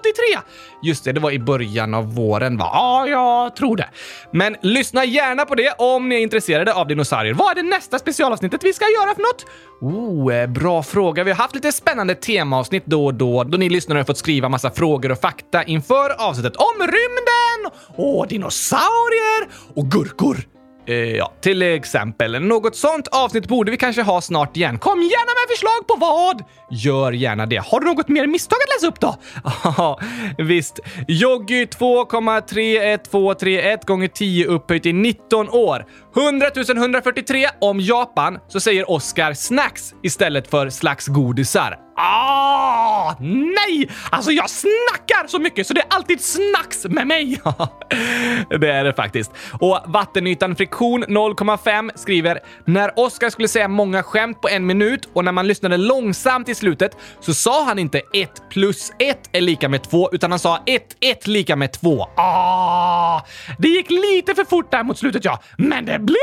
183! 0.00 0.50
Just 0.82 1.04
det, 1.04 1.12
det 1.12 1.20
var 1.20 1.30
i 1.30 1.38
början 1.38 1.94
av 1.94 2.14
våren 2.14 2.56
va? 2.56 2.70
Ja, 2.72 3.08
jag 3.08 3.56
tror 3.56 3.76
det. 3.76 3.88
Men 4.32 4.56
lyssna 4.70 5.04
gärna 5.04 5.44
på 5.44 5.54
det 5.54 5.74
om 5.78 6.08
ni 6.08 6.14
är 6.14 6.20
intresserade 6.20 6.74
av 6.74 6.86
dinosaurier. 6.86 7.34
Vad 7.34 7.50
är 7.50 7.62
det 7.62 7.68
nästa 7.68 7.98
specialavsnittet 7.98 8.64
vi 8.64 8.72
ska 8.72 8.84
göra 8.84 9.14
för 9.14 9.22
något? 9.22 9.46
Oh, 9.80 10.34
eh, 10.34 10.46
bra 10.46 10.82
fråga. 10.82 11.24
Vi 11.24 11.30
har 11.30 11.38
haft 11.38 11.54
lite 11.54 11.72
spännande 11.72 12.14
temaavsnitt 12.14 12.86
då 12.86 13.06
och 13.06 13.14
då, 13.14 13.44
då 13.44 13.58
ni 13.58 13.68
lyssnare 13.68 13.98
har 13.98 14.04
fått 14.04 14.18
skriva 14.18 14.48
massa 14.48 14.70
frågor 14.70 15.12
och 15.12 15.20
fakta 15.20 15.62
inför 15.64 16.28
avsnittet 16.28 16.56
om 16.56 16.78
rymden 16.78 17.80
och 17.96 18.28
dinosaurier 18.28 19.48
och 19.74 19.90
gurkor. 19.90 20.36
Eh, 20.90 21.16
ja, 21.16 21.32
till 21.40 21.62
exempel. 21.62 22.42
Något 22.42 22.76
sånt 22.76 23.08
avsnitt 23.08 23.48
borde 23.48 23.70
vi 23.70 23.76
kanske 23.76 24.02
ha 24.02 24.20
snart 24.20 24.56
igen. 24.56 24.78
Kom 24.78 25.02
gärna 25.02 25.32
med 25.40 25.48
förslag 25.48 25.86
på 25.86 25.96
vad! 25.96 26.44
Gör 26.70 27.12
gärna 27.12 27.46
det. 27.46 27.56
Har 27.56 27.80
du 27.80 27.86
något 27.86 28.08
mer 28.08 28.26
misstag 28.26 28.56
att 28.56 28.68
läsa 28.76 28.86
upp 28.86 29.00
då? 29.00 29.16
Ja, 29.64 30.00
visst. 30.38 30.80
Joggy 31.08 31.64
2,31231 31.64 33.86
gånger 33.86 34.08
10 34.08 34.46
upphöjt 34.46 34.86
i 34.86 34.92
19 34.92 35.48
år. 35.48 35.86
100 36.16 36.46
143 36.76 37.48
om 37.60 37.80
Japan 37.80 38.38
så 38.48 38.60
säger 38.60 38.90
Oscar 38.90 39.34
snacks 39.34 39.94
istället 40.02 40.50
för 40.50 40.70
slags 40.70 41.06
godisar. 41.06 41.89
Ah, 42.02 43.16
nej! 43.20 43.90
Alltså 44.10 44.30
jag 44.30 44.50
snackar 44.50 45.26
så 45.26 45.38
mycket 45.38 45.66
så 45.66 45.74
det 45.74 45.80
är 45.80 45.86
alltid 45.90 46.20
snacks 46.20 46.84
med 46.84 47.06
mig. 47.06 47.40
det 48.60 48.72
är 48.72 48.84
det 48.84 48.92
faktiskt. 48.92 49.30
Och 49.60 49.80
vattenytan 49.86 50.56
friktion 50.56 51.04
0,5 51.04 51.90
skriver 51.94 52.40
“När 52.64 52.98
Oscar 52.98 53.30
skulle 53.30 53.48
säga 53.48 53.68
många 53.68 54.02
skämt 54.02 54.40
på 54.40 54.48
en 54.48 54.66
minut 54.66 55.08
och 55.12 55.24
när 55.24 55.32
man 55.32 55.46
lyssnade 55.46 55.76
långsamt 55.76 56.48
i 56.48 56.54
slutet 56.54 56.96
så 57.20 57.34
sa 57.34 57.64
han 57.64 57.78
inte 57.78 58.02
1 58.12 58.30
plus 58.50 58.92
1 58.98 59.18
är 59.32 59.40
lika 59.40 59.68
med 59.68 59.82
2 59.82 60.08
utan 60.12 60.30
han 60.30 60.38
sa 60.38 60.62
1, 60.66 60.96
1 61.00 61.26
lika 61.26 61.56
med 61.56 61.72
2. 61.72 62.08
Ah, 62.16 63.20
det 63.58 63.68
gick 63.68 63.90
lite 63.90 64.34
för 64.34 64.44
fort 64.44 64.70
där 64.70 64.82
mot 64.82 64.98
slutet 64.98 65.24
ja, 65.24 65.40
men 65.58 65.84
det 65.84 65.98
blev 65.98 66.16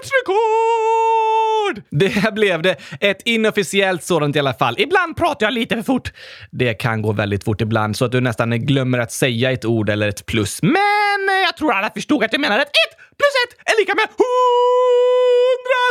världsrekord! 0.00 1.49
Det 1.90 2.34
blev 2.34 2.62
det. 2.62 2.76
Ett 3.00 3.22
inofficiellt 3.24 4.04
sådant 4.04 4.36
i 4.36 4.38
alla 4.38 4.54
fall. 4.54 4.74
Ibland 4.78 5.16
pratar 5.16 5.46
jag 5.46 5.52
lite 5.52 5.76
för 5.76 5.82
fort. 5.82 6.12
Det 6.50 6.74
kan 6.74 7.02
gå 7.02 7.12
väldigt 7.12 7.44
fort 7.44 7.60
ibland 7.60 7.96
så 7.96 8.04
att 8.04 8.12
du 8.12 8.20
nästan 8.20 8.50
glömmer 8.50 8.98
att 8.98 9.12
säga 9.12 9.52
ett 9.52 9.64
ord 9.64 9.90
eller 9.90 10.08
ett 10.08 10.26
plus. 10.26 10.62
Men 10.62 10.72
jag 11.44 11.56
tror 11.56 11.72
alla 11.72 11.90
förstod 11.90 12.24
att 12.24 12.32
jag 12.32 12.40
menade 12.40 12.62
att 12.62 12.68
ett 12.68 12.96
plus 13.18 13.34
ett 13.46 13.54
är 13.72 13.80
lika 13.80 13.94
med 13.94 14.08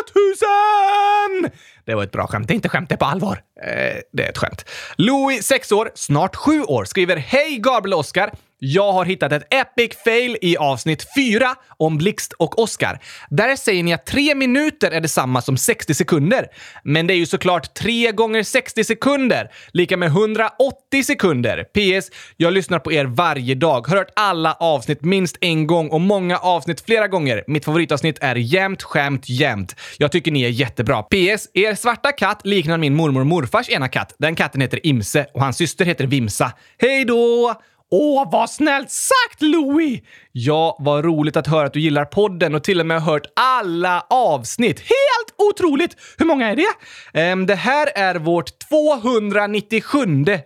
hundratusen! 0.09 1.51
Det 1.85 1.95
var 1.95 2.03
ett 2.03 2.11
bra 2.11 2.27
skämt. 2.27 2.47
Det 2.47 2.53
är 2.53 2.55
inte 2.55 2.69
skämt, 2.69 2.89
det 2.89 2.95
är 2.95 2.97
på 2.97 3.05
allvar. 3.05 3.41
Eh, 3.61 3.97
det 4.13 4.23
är 4.23 4.29
ett 4.29 4.37
skämt. 4.37 4.65
Louis, 4.97 5.45
6 5.45 5.71
år, 5.71 5.91
snart 5.95 6.35
7 6.35 6.63
år, 6.63 6.85
skriver 6.85 7.17
Hej 7.17 7.57
Gabriel 7.57 7.93
och 7.93 7.99
Oskar! 7.99 8.31
Jag 8.61 8.91
har 8.91 9.05
hittat 9.05 9.31
ett 9.31 9.53
epic 9.53 9.97
fail 10.03 10.37
i 10.41 10.57
avsnitt 10.57 11.05
4 11.15 11.55
om 11.77 11.97
Blixt 11.97 12.33
och 12.33 12.59
Oscar. 12.59 12.99
Där 13.29 13.55
säger 13.55 13.83
ni 13.83 13.93
att 13.93 14.05
3 14.05 14.35
minuter 14.35 14.91
är 14.91 15.01
detsamma 15.01 15.41
som 15.41 15.57
60 15.57 15.93
sekunder. 15.93 16.47
Men 16.83 17.07
det 17.07 17.13
är 17.13 17.15
ju 17.15 17.25
såklart 17.25 17.73
3 17.73 18.11
gånger 18.11 18.43
60 18.43 18.83
sekunder, 18.83 19.51
lika 19.73 19.97
med 19.97 20.07
180 20.07 21.03
sekunder. 21.03 21.63
PS. 21.63 22.11
Jag 22.37 22.53
lyssnar 22.53 22.79
på 22.79 22.91
er 22.91 23.05
varje 23.05 23.55
dag, 23.55 23.87
har 23.87 23.97
hört 23.97 24.11
alla 24.15 24.53
avsnitt 24.53 25.01
minst 25.01 25.37
en 25.41 25.67
gång 25.67 25.89
och 25.89 26.01
många 26.01 26.37
avsnitt 26.37 26.81
flera 26.81 27.07
gånger. 27.07 27.43
Mitt 27.47 27.65
favoritavsnitt 27.65 28.17
är 28.21 28.35
Jämt 28.35 28.83
skämt 28.83 29.29
jämt. 29.29 29.75
Jag 29.97 30.11
tycker 30.11 30.31
ni 30.31 30.43
är 30.43 30.49
jättebra. 30.49 31.03
PS. 31.03 31.47
Er 31.53 31.75
svarta 31.75 32.11
katt 32.11 32.41
liknar 32.43 32.77
min 32.77 32.95
mormor 32.95 33.21
och 33.21 33.27
morfar 33.27 33.48
morfars 33.53 33.69
ena 33.69 33.87
katt. 33.87 34.15
Den 34.19 34.35
katten 34.35 34.61
heter 34.61 34.85
Imse 34.85 35.25
och 35.33 35.41
hans 35.41 35.57
syster 35.57 35.85
heter 35.85 36.07
Vimsa. 36.07 36.51
Hej 36.77 37.05
då! 37.05 37.55
Åh, 37.91 38.31
vad 38.31 38.49
snällt 38.49 38.91
sagt 38.91 39.41
Louis! 39.41 40.01
Ja, 40.31 40.77
vad 40.79 41.05
roligt 41.05 41.37
att 41.37 41.47
höra 41.47 41.67
att 41.67 41.73
du 41.73 41.79
gillar 41.79 42.05
podden 42.05 42.55
och 42.55 42.63
till 42.63 42.79
och 42.79 42.85
med 42.85 43.01
har 43.01 43.13
hört 43.13 43.25
alla 43.35 44.05
avsnitt. 44.09 44.79
Helt 44.79 45.49
otroligt! 45.49 45.95
Hur 46.17 46.25
många 46.25 46.49
är 46.49 46.55
det? 46.55 47.31
Um, 47.31 47.45
det 47.45 47.55
här 47.55 47.89
är 47.95 48.15
vårt 48.15 48.59
297 48.69 49.99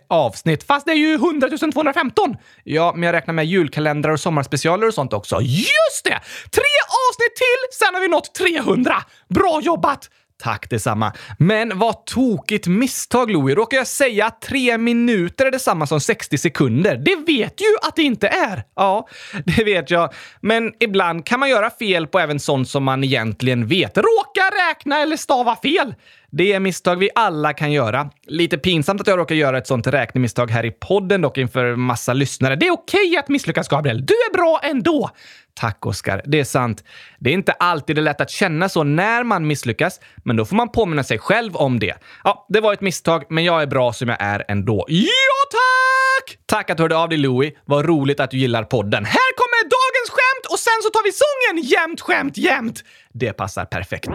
avsnitt, 0.08 0.64
fast 0.64 0.86
det 0.86 0.92
är 0.92 0.96
ju 0.96 1.14
100 1.14 1.48
215. 1.72 2.36
Ja, 2.64 2.92
men 2.94 3.02
jag 3.02 3.12
räknar 3.12 3.34
med 3.34 3.46
julkalendrar 3.46 4.12
och 4.12 4.20
sommarspecialer 4.20 4.86
och 4.86 4.94
sånt 4.94 5.12
också. 5.12 5.40
Just 5.40 6.04
det! 6.04 6.20
Tre 6.50 6.74
avsnitt 7.10 7.36
till, 7.36 7.78
sen 7.78 7.94
har 7.94 8.00
vi 8.00 8.08
nått 8.08 8.34
300! 8.34 8.94
Bra 9.28 9.60
jobbat! 9.62 10.08
Tack 10.42 10.70
detsamma. 10.70 11.12
Men 11.38 11.78
vad 11.78 12.06
tokigt 12.06 12.66
misstag, 12.66 13.30
Louie. 13.30 13.54
Råkar 13.54 13.76
jag 13.76 13.86
säga 13.86 14.26
att 14.26 14.40
tre 14.40 14.78
minuter 14.78 15.46
är 15.46 15.50
detsamma 15.50 15.86
som 15.86 16.00
60 16.00 16.38
sekunder? 16.38 16.96
Det 16.96 17.16
vet 17.16 17.60
ju 17.60 17.66
att 17.88 17.96
det 17.96 18.02
inte 18.02 18.28
är! 18.28 18.64
Ja, 18.76 19.08
det 19.44 19.64
vet 19.64 19.90
jag. 19.90 20.12
Men 20.40 20.72
ibland 20.80 21.26
kan 21.26 21.40
man 21.40 21.48
göra 21.48 21.70
fel 21.70 22.06
på 22.06 22.18
även 22.18 22.40
sånt 22.40 22.68
som 22.68 22.84
man 22.84 23.04
egentligen 23.04 23.66
vet. 23.66 23.96
Råka 23.96 24.50
räkna 24.70 25.00
eller 25.00 25.16
stava 25.16 25.56
fel. 25.56 25.94
Det 26.36 26.52
är 26.52 26.60
misstag 26.60 26.96
vi 26.96 27.10
alla 27.14 27.52
kan 27.52 27.72
göra. 27.72 28.10
Lite 28.26 28.58
pinsamt 28.58 29.00
att 29.00 29.06
jag 29.06 29.18
råkar 29.18 29.34
göra 29.34 29.58
ett 29.58 29.66
sånt 29.66 29.86
räknemisstag 29.86 30.50
här 30.50 30.64
i 30.64 30.70
podden 30.70 31.20
dock 31.20 31.38
inför 31.38 31.76
massa 31.76 32.12
lyssnare. 32.12 32.56
Det 32.56 32.66
är 32.66 32.70
okej 32.70 33.08
okay 33.08 33.16
att 33.16 33.28
misslyckas, 33.28 33.68
Gabriel. 33.68 34.06
Du 34.06 34.14
är 34.14 34.32
bra 34.32 34.60
ändå! 34.62 35.10
Tack, 35.54 35.86
Oskar. 35.86 36.22
Det 36.24 36.40
är 36.40 36.44
sant. 36.44 36.84
Det 37.18 37.30
är 37.30 37.34
inte 37.34 37.52
alltid 37.52 37.96
det 37.96 38.02
lätt 38.02 38.20
att 38.20 38.30
känna 38.30 38.68
så 38.68 38.84
när 38.84 39.24
man 39.24 39.46
misslyckas, 39.46 40.00
men 40.24 40.36
då 40.36 40.44
får 40.44 40.56
man 40.56 40.72
påminna 40.72 41.04
sig 41.04 41.18
själv 41.18 41.56
om 41.56 41.78
det. 41.78 41.94
Ja, 42.24 42.46
det 42.48 42.60
var 42.60 42.72
ett 42.72 42.80
misstag, 42.80 43.24
men 43.28 43.44
jag 43.44 43.62
är 43.62 43.66
bra 43.66 43.92
som 43.92 44.08
jag 44.08 44.18
är 44.20 44.44
ändå. 44.48 44.86
Ja, 44.88 45.04
tack! 45.50 46.38
Tack 46.46 46.70
att 46.70 46.76
du 46.76 46.82
hörde 46.82 46.96
av 46.96 47.08
dig, 47.08 47.18
Louie. 47.18 47.52
Vad 47.64 47.86
roligt 47.86 48.20
att 48.20 48.30
du 48.30 48.38
gillar 48.38 48.64
podden. 48.64 49.04
Här 49.04 49.34
kommer 49.36 49.62
dagens 49.62 50.10
skämt 50.10 50.52
och 50.52 50.58
sen 50.58 50.82
så 50.82 50.90
tar 50.90 51.04
vi 51.04 51.12
sången 51.12 51.70
Jämt 51.70 52.00
skämt 52.00 52.36
jämt. 52.36 52.84
Det 53.12 53.32
passar 53.32 53.64
perfekt. 53.64 54.10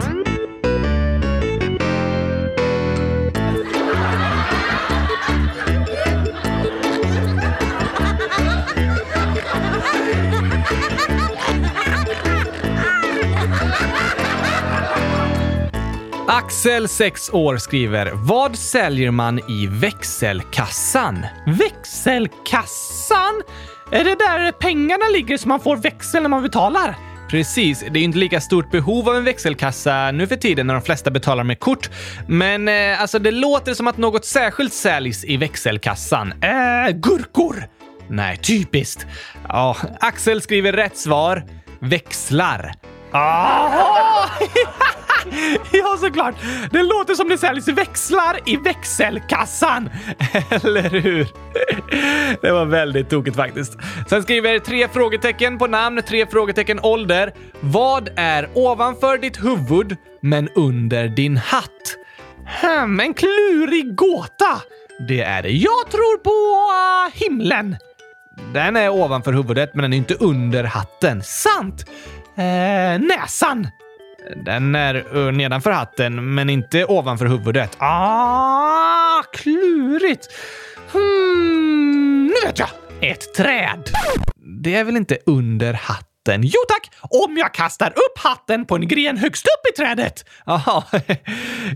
Axel, 16.32 16.88
6 16.88 17.30
år, 17.30 17.56
skriver 17.56 18.10
“Vad 18.14 18.56
säljer 18.56 19.10
man 19.10 19.38
i 19.50 19.66
växelkassan?” 19.66 21.26
Växelkassan? 21.46 23.42
Är 23.90 24.04
det 24.04 24.14
där 24.14 24.52
pengarna 24.52 25.04
ligger 25.12 25.36
som 25.36 25.48
man 25.48 25.60
får 25.60 25.76
växel 25.76 26.22
när 26.22 26.28
man 26.28 26.42
betalar? 26.42 26.96
Precis, 27.30 27.84
det 27.90 27.98
är 27.98 28.02
inte 28.02 28.18
lika 28.18 28.40
stort 28.40 28.70
behov 28.70 29.08
av 29.08 29.16
en 29.16 29.24
växelkassa 29.24 30.10
nu 30.10 30.26
för 30.26 30.36
tiden 30.36 30.66
när 30.66 30.74
de 30.74 30.82
flesta 30.82 31.10
betalar 31.10 31.44
med 31.44 31.60
kort. 31.60 31.90
Men 32.26 32.68
eh, 32.68 33.00
alltså, 33.00 33.18
det 33.18 33.30
låter 33.30 33.74
som 33.74 33.86
att 33.86 33.96
något 33.96 34.24
särskilt 34.24 34.72
säljs 34.72 35.24
i 35.24 35.36
växelkassan. 35.36 36.32
Eh, 36.42 36.90
gurkor! 36.92 37.64
Nej, 38.08 38.36
typiskt. 38.36 39.06
Ja, 39.48 39.76
Axel 40.00 40.42
skriver 40.42 40.72
rätt 40.72 40.96
svar. 40.96 41.44
Växlar. 41.80 42.74
Ah! 43.10 44.28
ja, 45.72 45.96
såklart! 46.00 46.34
Det 46.70 46.82
låter 46.82 47.14
som 47.14 47.28
det 47.28 47.38
säljs 47.38 47.68
växlar 47.68 48.38
i 48.46 48.56
växelkassan. 48.56 49.90
Eller 50.50 50.90
hur? 50.90 51.28
det 52.40 52.52
var 52.52 52.64
väldigt 52.64 53.10
tokigt 53.10 53.36
faktiskt. 53.36 53.78
Sen 54.08 54.22
skriver 54.22 54.58
tre 54.58 54.88
frågetecken 54.88 55.58
på 55.58 55.66
namn, 55.66 56.02
tre 56.06 56.26
frågetecken 56.26 56.80
ålder. 56.82 57.32
Vad 57.60 58.08
är 58.16 58.48
ovanför 58.54 59.18
ditt 59.18 59.44
huvud 59.44 59.96
men 60.22 60.48
under 60.48 61.08
din 61.08 61.36
hatt? 61.36 61.96
Hmm, 62.62 63.00
en 63.00 63.14
klurig 63.14 63.94
gåta. 63.94 64.62
Det 65.08 65.20
är 65.20 65.42
det. 65.42 65.50
Jag 65.50 65.90
tror 65.90 66.18
på 66.18 66.30
uh, 66.30 67.22
himlen. 67.24 67.76
Den 68.52 68.76
är 68.76 68.88
ovanför 68.88 69.32
huvudet, 69.32 69.74
men 69.74 69.82
den 69.82 69.92
är 69.92 69.96
inte 69.96 70.14
under 70.14 70.64
hatten. 70.64 71.22
Sant! 71.22 71.84
Eh, 72.36 73.00
näsan. 73.00 73.68
Den 74.36 74.74
är 74.74 75.26
eh, 75.26 75.32
nedanför 75.32 75.70
hatten, 75.70 76.34
men 76.34 76.50
inte 76.50 76.84
ovanför 76.84 77.26
huvudet. 77.26 77.76
Ah, 77.78 79.22
klurigt! 79.32 80.28
Hmm, 80.92 82.26
nu 82.26 82.46
vet 82.46 82.58
jag! 82.58 82.68
Ett 83.00 83.34
träd. 83.34 83.90
Det 84.62 84.74
är 84.74 84.84
väl 84.84 84.96
inte 84.96 85.18
under 85.26 85.72
hatten? 85.72 86.42
Jo 86.42 86.60
tack! 86.68 86.90
Om 87.02 87.36
jag 87.36 87.54
kastar 87.54 87.90
upp 87.90 88.18
hatten 88.18 88.66
på 88.66 88.74
en 88.74 88.88
gren 88.88 89.16
högst 89.16 89.46
upp 89.46 89.74
i 89.74 89.76
trädet! 89.76 90.24
Aha. 90.46 90.84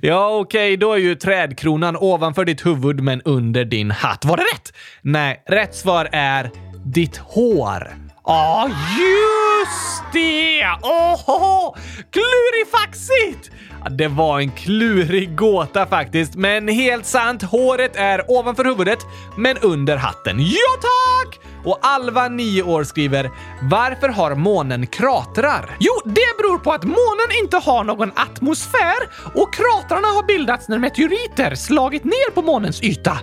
ja, 0.03 0.29
okej, 0.29 0.41
okay, 0.41 0.77
då 0.77 0.93
är 0.93 0.99
ju 0.99 1.15
trädkronan 1.15 1.97
ovanför 1.97 2.45
ditt 2.45 2.67
huvud 2.67 3.01
men 3.01 3.23
under 3.23 3.65
din 3.65 3.91
hatt. 3.91 4.25
Var 4.25 4.37
det 4.37 4.43
rätt? 4.43 4.73
Nej, 5.03 5.43
rätt 5.47 5.75
svar 5.75 6.09
är 6.13 6.51
ditt 6.85 7.17
hår. 7.17 8.04
Ja, 8.27 8.69
just 8.69 10.13
det! 10.13 10.65
Åh, 10.83 11.77
klurifaxigt! 12.11 13.51
Det 13.91 14.09
var 14.09 14.41
en 14.41 14.51
klurig 14.51 15.37
gåta 15.37 15.87
faktiskt, 15.87 16.35
men 16.35 16.69
helt 16.69 17.07
sant. 17.07 17.43
Håret 17.43 17.97
är 17.97 18.31
ovanför 18.31 18.65
huvudet, 18.65 18.99
men 19.37 19.57
under 19.59 19.97
hatten. 19.97 20.37
Ja, 20.41 20.81
tack! 20.81 21.41
Och 21.65 21.79
Alva, 21.83 22.29
9 22.29 22.63
år, 22.63 22.85
skriver 22.85 23.31
“Varför 23.63 24.09
har 24.09 24.35
månen 24.35 24.87
kratrar?” 24.87 25.77
Jo, 25.81 25.93
det 26.05 26.37
beror 26.39 26.59
på 26.59 26.73
att 26.73 26.85
månen 26.85 27.29
inte 27.43 27.57
har 27.57 27.85
någon 27.85 28.13
atmosfär 28.17 29.09
och 29.35 29.55
kratrarna 29.55 30.09
har 30.09 30.27
bildats 30.27 30.69
när 30.69 30.79
meteoriter 30.79 31.55
slagit 31.55 32.05
ner 32.05 32.31
på 32.31 32.43
månens 32.43 32.83
yta. 32.83 33.19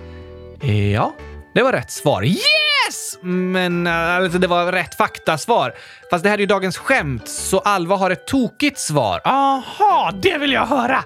Ja, 0.92 1.14
det 1.54 1.62
var 1.62 1.72
rätt 1.72 1.90
svar. 1.90 2.24
Yes! 2.24 3.18
Men 3.22 3.86
alltså, 3.86 4.38
det 4.38 4.46
var 4.46 4.72
rätt 4.72 4.94
faktasvar. 4.94 5.74
Fast 6.10 6.22
det 6.22 6.30
här 6.30 6.36
är 6.36 6.40
ju 6.40 6.46
dagens 6.46 6.78
skämt, 6.78 7.28
så 7.28 7.58
Alva 7.58 7.96
har 7.96 8.10
ett 8.10 8.26
tokigt 8.26 8.78
svar. 8.78 9.20
Aha, 9.24 10.12
det 10.22 10.38
vill 10.38 10.52
jag 10.52 10.66
höra! 10.66 11.04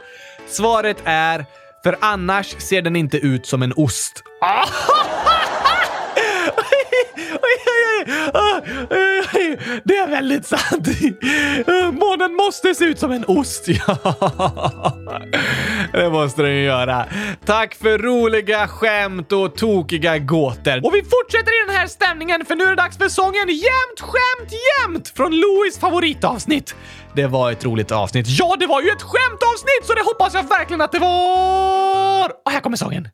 Svaret 0.49 0.97
är 1.05 1.47
för 1.85 1.97
annars 2.01 2.57
ser 2.59 2.83
den 2.83 2.97
inte 2.97 3.17
ut 3.17 3.47
som 3.47 3.63
en 3.63 3.73
ost. 3.77 4.23
Det 9.85 9.97
är 9.97 10.09
väldigt 10.09 10.47
sant. 10.47 10.89
Eh, 11.67 11.93
månen 11.93 12.35
måste 12.35 12.75
se 12.75 12.85
ut 12.85 12.99
som 12.99 13.13
en 13.13 13.25
ost. 13.25 13.67
Ja, 15.93 16.01
det 16.03 16.11
måste 16.11 16.43
den 16.43 16.51
ju 16.51 16.63
göra. 16.63 17.07
Tack 17.45 17.75
för 17.75 17.99
roliga 17.99 18.69
skämt 18.69 19.33
och 19.33 19.57
tokiga 19.57 20.19
gåtor. 20.19 20.87
Och 20.87 20.95
vi 20.95 21.03
fortsätter 21.03 21.63
i 21.63 21.67
den 21.67 21.77
här 21.77 21.87
stämningen 21.87 22.45
för 22.45 22.55
nu 22.57 22.65
är 22.65 22.69
det 22.69 22.75
dags 22.75 22.99
för 22.99 23.09
sången 23.09 23.49
Jämt 23.49 24.01
skämt 24.01 24.53
jämt 24.53 25.09
från 25.09 25.33
Louis 25.41 25.79
favoritavsnitt. 25.79 26.75
Det 27.15 27.27
var 27.27 27.53
ett 27.53 27.65
roligt 27.65 27.93
avsnitt. 27.93 28.27
Ja, 28.29 28.57
det 28.61 28.67
var 28.67 28.81
ju 28.83 28.89
ett 28.91 29.03
skämtavsnitt 29.03 29.83
så 29.85 29.95
det 29.95 30.03
hoppas 30.05 30.35
jag 30.35 30.43
verkligen 30.49 30.81
att 30.81 30.93
det 30.93 30.99
var. 30.99 32.31
Och 32.45 32.51
här 32.53 32.61
kommer 32.61 32.77
sången. 32.77 33.09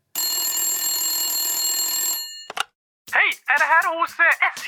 Hej! 3.12 3.30
Är 3.52 3.58
det 3.62 3.68
här 3.74 3.84
hos 4.00 4.10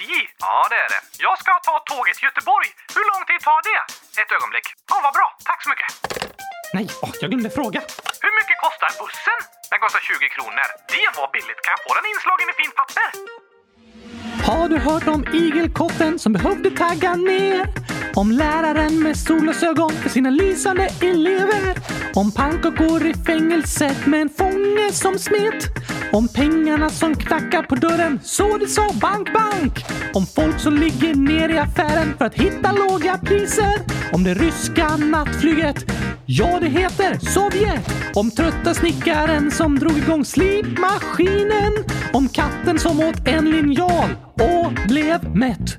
SJ? 0.04 0.12
Ja, 0.46 0.66
det 0.70 0.78
är 0.84 0.88
det. 0.94 1.00
Jag 1.26 1.34
ska 1.42 1.50
ta 1.68 1.74
tåget 1.90 2.14
till 2.16 2.26
Göteborg. 2.30 2.68
Hur 2.96 3.04
lång 3.12 3.22
tid 3.30 3.40
tar 3.48 3.60
det? 3.70 3.80
Ett 4.22 4.30
ögonblick. 4.36 4.66
Ja, 4.90 4.96
vad 5.06 5.12
bra. 5.18 5.28
Tack 5.50 5.60
så 5.64 5.68
mycket. 5.72 5.88
Nej, 6.76 6.86
åh, 7.04 7.12
jag 7.22 7.28
glömde 7.30 7.50
fråga. 7.60 7.80
Hur 8.24 8.32
mycket 8.40 8.56
kostar 8.66 8.90
bussen? 9.00 9.38
Den 9.70 9.80
kostar 9.84 10.00
20 10.00 10.28
kronor. 10.36 10.66
Det 10.94 11.06
var 11.18 11.26
billigt. 11.36 11.60
Kan 11.64 11.72
jag 11.76 11.82
få 11.86 11.90
den 11.98 12.06
inslagen 12.12 12.46
i 12.52 12.54
fint 12.60 12.74
papper? 12.80 13.08
Har 14.48 14.68
du 14.72 14.76
hört 14.88 15.06
om 15.14 15.22
igelkotten 15.42 16.18
som 16.18 16.30
behövde 16.32 16.68
tagga 16.70 17.14
ner? 17.14 17.83
Om 18.14 18.30
läraren 18.30 19.02
med 19.02 19.16
solglasögon 19.16 19.90
för 19.90 20.08
sina 20.08 20.30
lysande 20.30 20.88
elever. 21.00 21.78
Om 22.14 22.32
pannkakor 22.32 23.06
i 23.06 23.14
fängelset 23.14 24.06
med 24.06 24.20
en 24.20 24.28
fånge 24.28 24.92
som 24.92 25.18
smet. 25.18 25.64
Om 26.12 26.28
pengarna 26.28 26.90
som 26.90 27.14
knackar 27.14 27.62
på 27.62 27.74
dörren 27.74 28.20
så 28.22 28.58
det 28.58 28.66
sa 28.66 28.90
bank, 29.00 29.32
bank. 29.32 29.84
Om 30.14 30.26
folk 30.26 30.60
som 30.60 30.74
ligger 30.74 31.14
ner 31.14 31.48
i 31.48 31.58
affären 31.58 32.14
för 32.18 32.24
att 32.24 32.34
hitta 32.34 32.72
låga 32.72 33.18
priser. 33.18 33.74
Om 34.12 34.24
det 34.24 34.34
ryska 34.34 34.96
nattflyget. 34.96 35.84
Ja, 36.26 36.58
det 36.60 36.68
heter 36.68 37.18
Sovjet. 37.18 37.94
Om 38.14 38.30
trötta 38.30 38.74
snickaren 38.74 39.50
som 39.50 39.78
drog 39.78 39.98
igång 39.98 40.24
slipmaskinen. 40.24 41.72
Om 42.12 42.28
katten 42.28 42.78
som 42.78 43.00
åt 43.00 43.28
en 43.28 43.50
linjal 43.50 44.16
och 44.34 44.72
blev 44.88 45.36
mätt. 45.36 45.78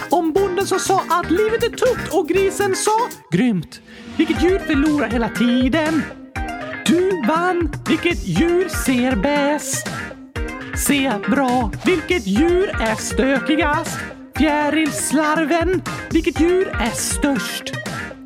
Om 0.11 0.33
bonden 0.33 0.67
som 0.67 0.79
sa 0.79 1.03
att 1.09 1.31
livet 1.31 1.63
är 1.63 1.69
tufft 1.69 2.13
och 2.13 2.27
grisen 2.27 2.75
sa 2.75 3.09
grymt. 3.31 3.81
Vilket 4.17 4.43
djur 4.43 4.59
förlorar 4.59 5.09
hela 5.09 5.29
tiden? 5.29 6.03
Du 6.85 7.21
vann. 7.27 7.71
Vilket 7.87 8.27
djur 8.27 8.69
ser 8.69 9.15
bäst? 9.15 9.87
Se 10.87 11.11
bra. 11.29 11.71
Vilket 11.85 12.27
djur 12.27 12.69
är 12.69 12.95
stökigast? 12.95 13.99
Fjärilslarven. 14.37 15.81
Vilket 16.11 16.39
djur 16.39 16.67
är 16.67 16.91
störst? 16.91 17.73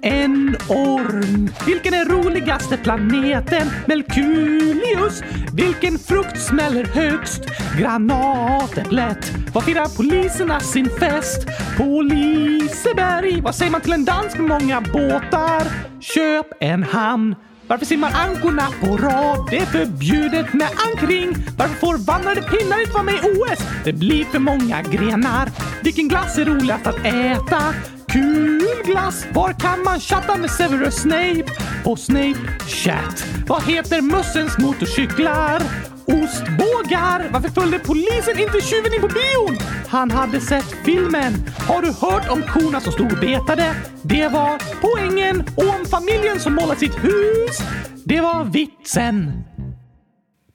En 0.05 0.57
orm. 0.67 1.49
Vilken 1.65 1.93
är 1.93 2.05
roligaste 2.05 2.77
planeten? 2.77 3.69
Melkulius. 3.85 5.23
Vilken 5.53 5.99
frukt 5.99 6.41
smäller 6.41 6.85
högst? 6.85 7.41
Granatäpplet. 7.79 9.31
Var 9.53 9.61
firar 9.61 9.97
poliserna 9.97 10.59
sin 10.59 10.89
fest? 10.99 11.47
På 11.77 12.01
Liseberg. 12.01 13.41
Vad 13.41 13.55
säger 13.55 13.71
man 13.71 13.81
till 13.81 13.93
en 13.93 14.05
dans 14.05 14.37
med 14.37 14.47
många 14.47 14.81
båtar? 14.81 15.63
Köp 15.99 16.47
en 16.59 16.83
hamn. 16.83 17.35
Varför 17.67 17.85
simmar 17.85 18.11
ankorna 18.15 18.67
på 18.81 18.97
rad? 18.97 19.47
Det 19.49 19.57
är 19.57 19.65
förbjudet 19.65 20.53
med 20.53 20.69
ankring. 20.87 21.35
Varför 21.57 21.75
får 21.75 21.97
vandrade 21.97 22.41
pinnar 22.41 22.81
inte 22.81 22.93
vara 22.93 23.03
med 23.03 23.15
i 23.15 23.17
OS? 23.17 23.59
Det 23.83 23.93
blir 23.93 24.25
för 24.25 24.39
många 24.39 24.81
grenar. 24.81 25.49
Vilken 25.83 26.07
glass 26.07 26.37
är 26.37 26.45
roligast 26.45 26.87
att 26.87 27.05
äta? 27.05 27.73
Kul 28.15 28.83
glass! 28.85 29.25
Var 29.33 29.53
kan 29.53 29.83
man 29.83 29.99
chatta 29.99 30.37
med 30.37 30.51
Severus 30.51 30.95
Snape? 30.95 31.43
På 31.83 31.95
Snape 31.95 32.39
Chat. 32.67 33.25
Vad 33.47 33.63
heter 33.63 34.01
mössens 34.01 34.57
motorcyklar? 34.57 35.61
Ostbågar! 36.05 37.29
Varför 37.31 37.49
följde 37.49 37.79
polisen 37.79 38.39
inte 38.39 38.61
tjuven 38.61 38.93
in 38.93 39.01
på 39.01 39.07
bion? 39.07 39.57
Han 39.87 40.11
hade 40.11 40.41
sett 40.41 40.75
filmen. 40.85 41.33
Har 41.67 41.81
du 41.81 41.87
hört 41.87 42.29
om 42.29 42.43
korna 42.43 42.81
som 42.81 42.91
stod 42.91 43.11
och 43.11 43.19
betade? 43.19 43.75
Det 44.01 44.27
var 44.27 44.61
poängen. 44.81 45.43
Och 45.57 45.75
om 45.75 45.85
familjen 45.85 46.39
som 46.39 46.55
målat 46.55 46.79
sitt 46.79 47.03
hus? 47.03 47.57
Det 48.05 48.21
var 48.21 48.43
vitsen. 48.43 49.43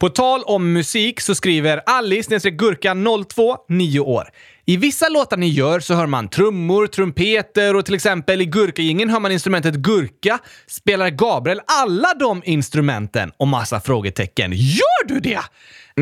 På 0.00 0.08
tal 0.08 0.42
om 0.42 0.72
musik 0.72 1.20
så 1.20 1.34
skriver 1.34 1.82
Alice 1.86 2.50
Gurka 2.50 2.94
02 3.28 3.56
9 3.68 4.00
år. 4.00 4.28
I 4.70 4.76
vissa 4.76 5.08
låtar 5.08 5.36
ni 5.36 5.48
gör 5.48 5.80
så 5.80 5.94
hör 5.94 6.06
man 6.06 6.28
trummor, 6.28 6.86
trumpeter 6.86 7.76
och 7.76 7.84
till 7.84 7.94
exempel 7.94 8.40
i 8.42 8.44
Gurkagingen 8.44 9.10
hör 9.10 9.20
man 9.20 9.32
instrumentet 9.32 9.74
gurka. 9.74 10.38
Spelar 10.66 11.10
Gabriel 11.10 11.60
alla 11.66 12.14
de 12.14 12.42
instrumenten? 12.44 13.32
Och 13.36 13.48
massa 13.48 13.80
frågetecken. 13.80 14.52
Gör 14.52 15.08
du 15.08 15.20
det? 15.20 15.40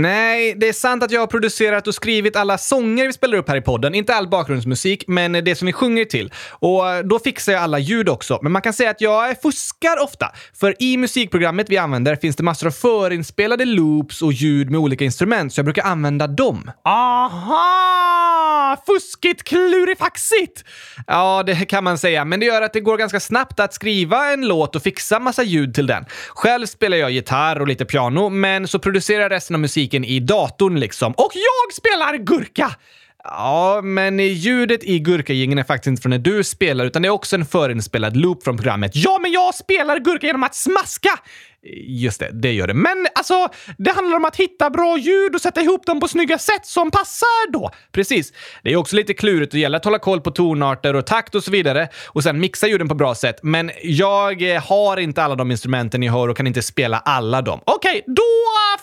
Nej, 0.03 0.55
det 0.57 0.69
är 0.69 0.73
sant 0.73 1.03
att 1.03 1.11
jag 1.11 1.21
har 1.21 1.27
producerat 1.27 1.87
och 1.87 1.95
skrivit 1.95 2.37
alla 2.37 2.59
sånger 2.59 3.07
vi 3.07 3.13
spelar 3.13 3.39
upp 3.39 3.49
här 3.49 3.57
i 3.57 3.61
podden. 3.61 3.95
Inte 3.95 4.15
all 4.15 4.29
bakgrundsmusik, 4.29 5.05
men 5.07 5.33
det 5.33 5.55
som 5.55 5.67
vi 5.67 5.73
sjunger 5.73 6.05
till. 6.05 6.33
Och 6.51 6.83
då 7.05 7.19
fixar 7.19 7.53
jag 7.53 7.63
alla 7.63 7.79
ljud 7.79 8.09
också. 8.09 8.39
Men 8.43 8.53
man 8.53 8.63
kan 8.63 8.73
säga 8.73 8.91
att 8.91 9.01
jag 9.01 9.41
fuskar 9.43 10.03
ofta. 10.03 10.33
För 10.61 10.75
i 10.83 10.97
musikprogrammet 10.97 11.71
vi 11.71 11.77
använder 11.77 12.17
finns 12.17 12.37
det 12.37 12.43
massor 12.43 12.67
av 12.67 12.71
förinspelade 12.71 13.65
loops 13.65 14.23
och 14.23 14.33
ljud 14.33 14.71
med 14.71 14.81
olika 14.81 15.05
instrument, 15.05 15.55
så 15.55 15.59
jag 15.59 15.65
brukar 15.65 15.83
använda 15.83 16.27
dem. 16.27 16.71
Aha! 16.85 18.77
Fuskigt, 18.87 19.43
klurifaxigt! 19.43 20.65
Ja, 21.07 21.43
det 21.47 21.55
kan 21.65 21.85
man 21.85 21.99
säga, 21.99 22.25
men 22.25 22.41
det 22.41 22.47
gör 22.47 22.63
att 22.63 22.73
det 22.73 22.81
går 22.81 22.97
ganska 22.97 23.21
snabbt 23.21 23.61
att 23.61 23.75
skriva 23.75 24.33
en 24.33 24.49
låt 24.49 24.77
och 24.77 24.83
fixa 24.83 25.19
massa 25.19 25.43
ljud 25.43 25.75
till 25.75 25.87
den. 25.87 26.05
Själv 26.29 26.67
spelar 26.67 26.97
jag 26.97 27.11
gitarr 27.11 27.61
och 27.61 27.69
lite 27.69 27.85
piano, 27.85 28.29
men 28.29 28.69
så 28.69 28.79
producerar 28.79 29.23
jag 29.23 29.33
resten 29.33 29.55
av 29.55 29.61
musiken 29.61 29.88
i 29.95 30.21
datorn 30.21 30.81
liksom. 30.81 31.13
Och 31.13 31.33
jag 31.35 31.75
spelar 31.75 32.17
gurka! 32.17 32.77
Ja, 33.25 33.81
men 33.85 34.19
ljudet 34.19 34.85
i 34.85 34.99
Gurkagingen 34.99 35.59
är 35.59 35.65
faktiskt 35.65 35.87
inte 35.87 36.03
från 36.03 36.11
när 36.11 36.19
du 36.19 36.45
spelar, 36.45 36.85
utan 36.85 37.03
det 37.03 37.09
är 37.09 37.11
också 37.11 37.37
en 37.37 37.47
förinspelad 37.47 38.17
loop 38.17 38.45
från 38.45 38.57
programmet. 38.57 38.93
Ja, 38.95 39.19
men 39.23 39.33
jag 39.33 39.55
spelar 39.55 39.99
Gurka 39.99 40.27
genom 40.27 40.43
att 40.43 40.55
smaska! 40.55 41.11
Just 41.87 42.21
det, 42.21 42.31
det 42.33 42.53
gör 42.53 42.67
det. 42.67 42.75
Men 42.75 43.07
alltså, 43.15 43.49
det 43.79 43.91
handlar 43.91 44.17
om 44.17 44.25
att 44.25 44.37
hitta 44.37 44.71
bra 44.71 44.99
ljud 44.99 45.35
och 45.35 45.41
sätta 45.41 45.61
ihop 45.61 45.87
dem 45.87 46.01
på 46.01 46.09
snygga 46.09 46.39
sätt 46.39 46.67
som 46.67 46.91
passar 46.91 47.53
då. 47.53 47.71
Precis. 47.93 48.33
Det 48.63 48.73
är 48.73 48.77
också 48.77 48.97
lite 48.97 49.15
klurigt 49.15 49.53
och 49.53 49.59
gäller 49.59 49.77
att 49.77 49.85
hålla 49.85 49.99
koll 49.99 50.21
på 50.21 50.31
tonarter 50.31 50.95
och 50.95 51.07
takt 51.07 51.35
och 51.35 51.45
så 51.45 51.51
vidare 51.51 51.89
och 52.07 52.23
sen 52.23 52.41
mixa 52.41 52.67
ljuden 52.67 52.89
på 52.89 52.95
bra 52.95 53.15
sätt. 53.15 53.39
Men 53.43 53.71
jag 53.83 54.55
eh, 54.55 54.63
har 54.63 54.97
inte 54.97 55.23
alla 55.23 55.35
de 55.35 55.51
instrumenten 55.51 56.01
ni 56.01 56.09
hör 56.09 56.29
och 56.29 56.37
kan 56.37 56.47
inte 56.47 56.63
spela 56.63 56.99
alla 56.99 57.43
dem. 57.43 57.61
Okej, 57.65 57.91
okay, 57.91 58.15
då 58.15 58.23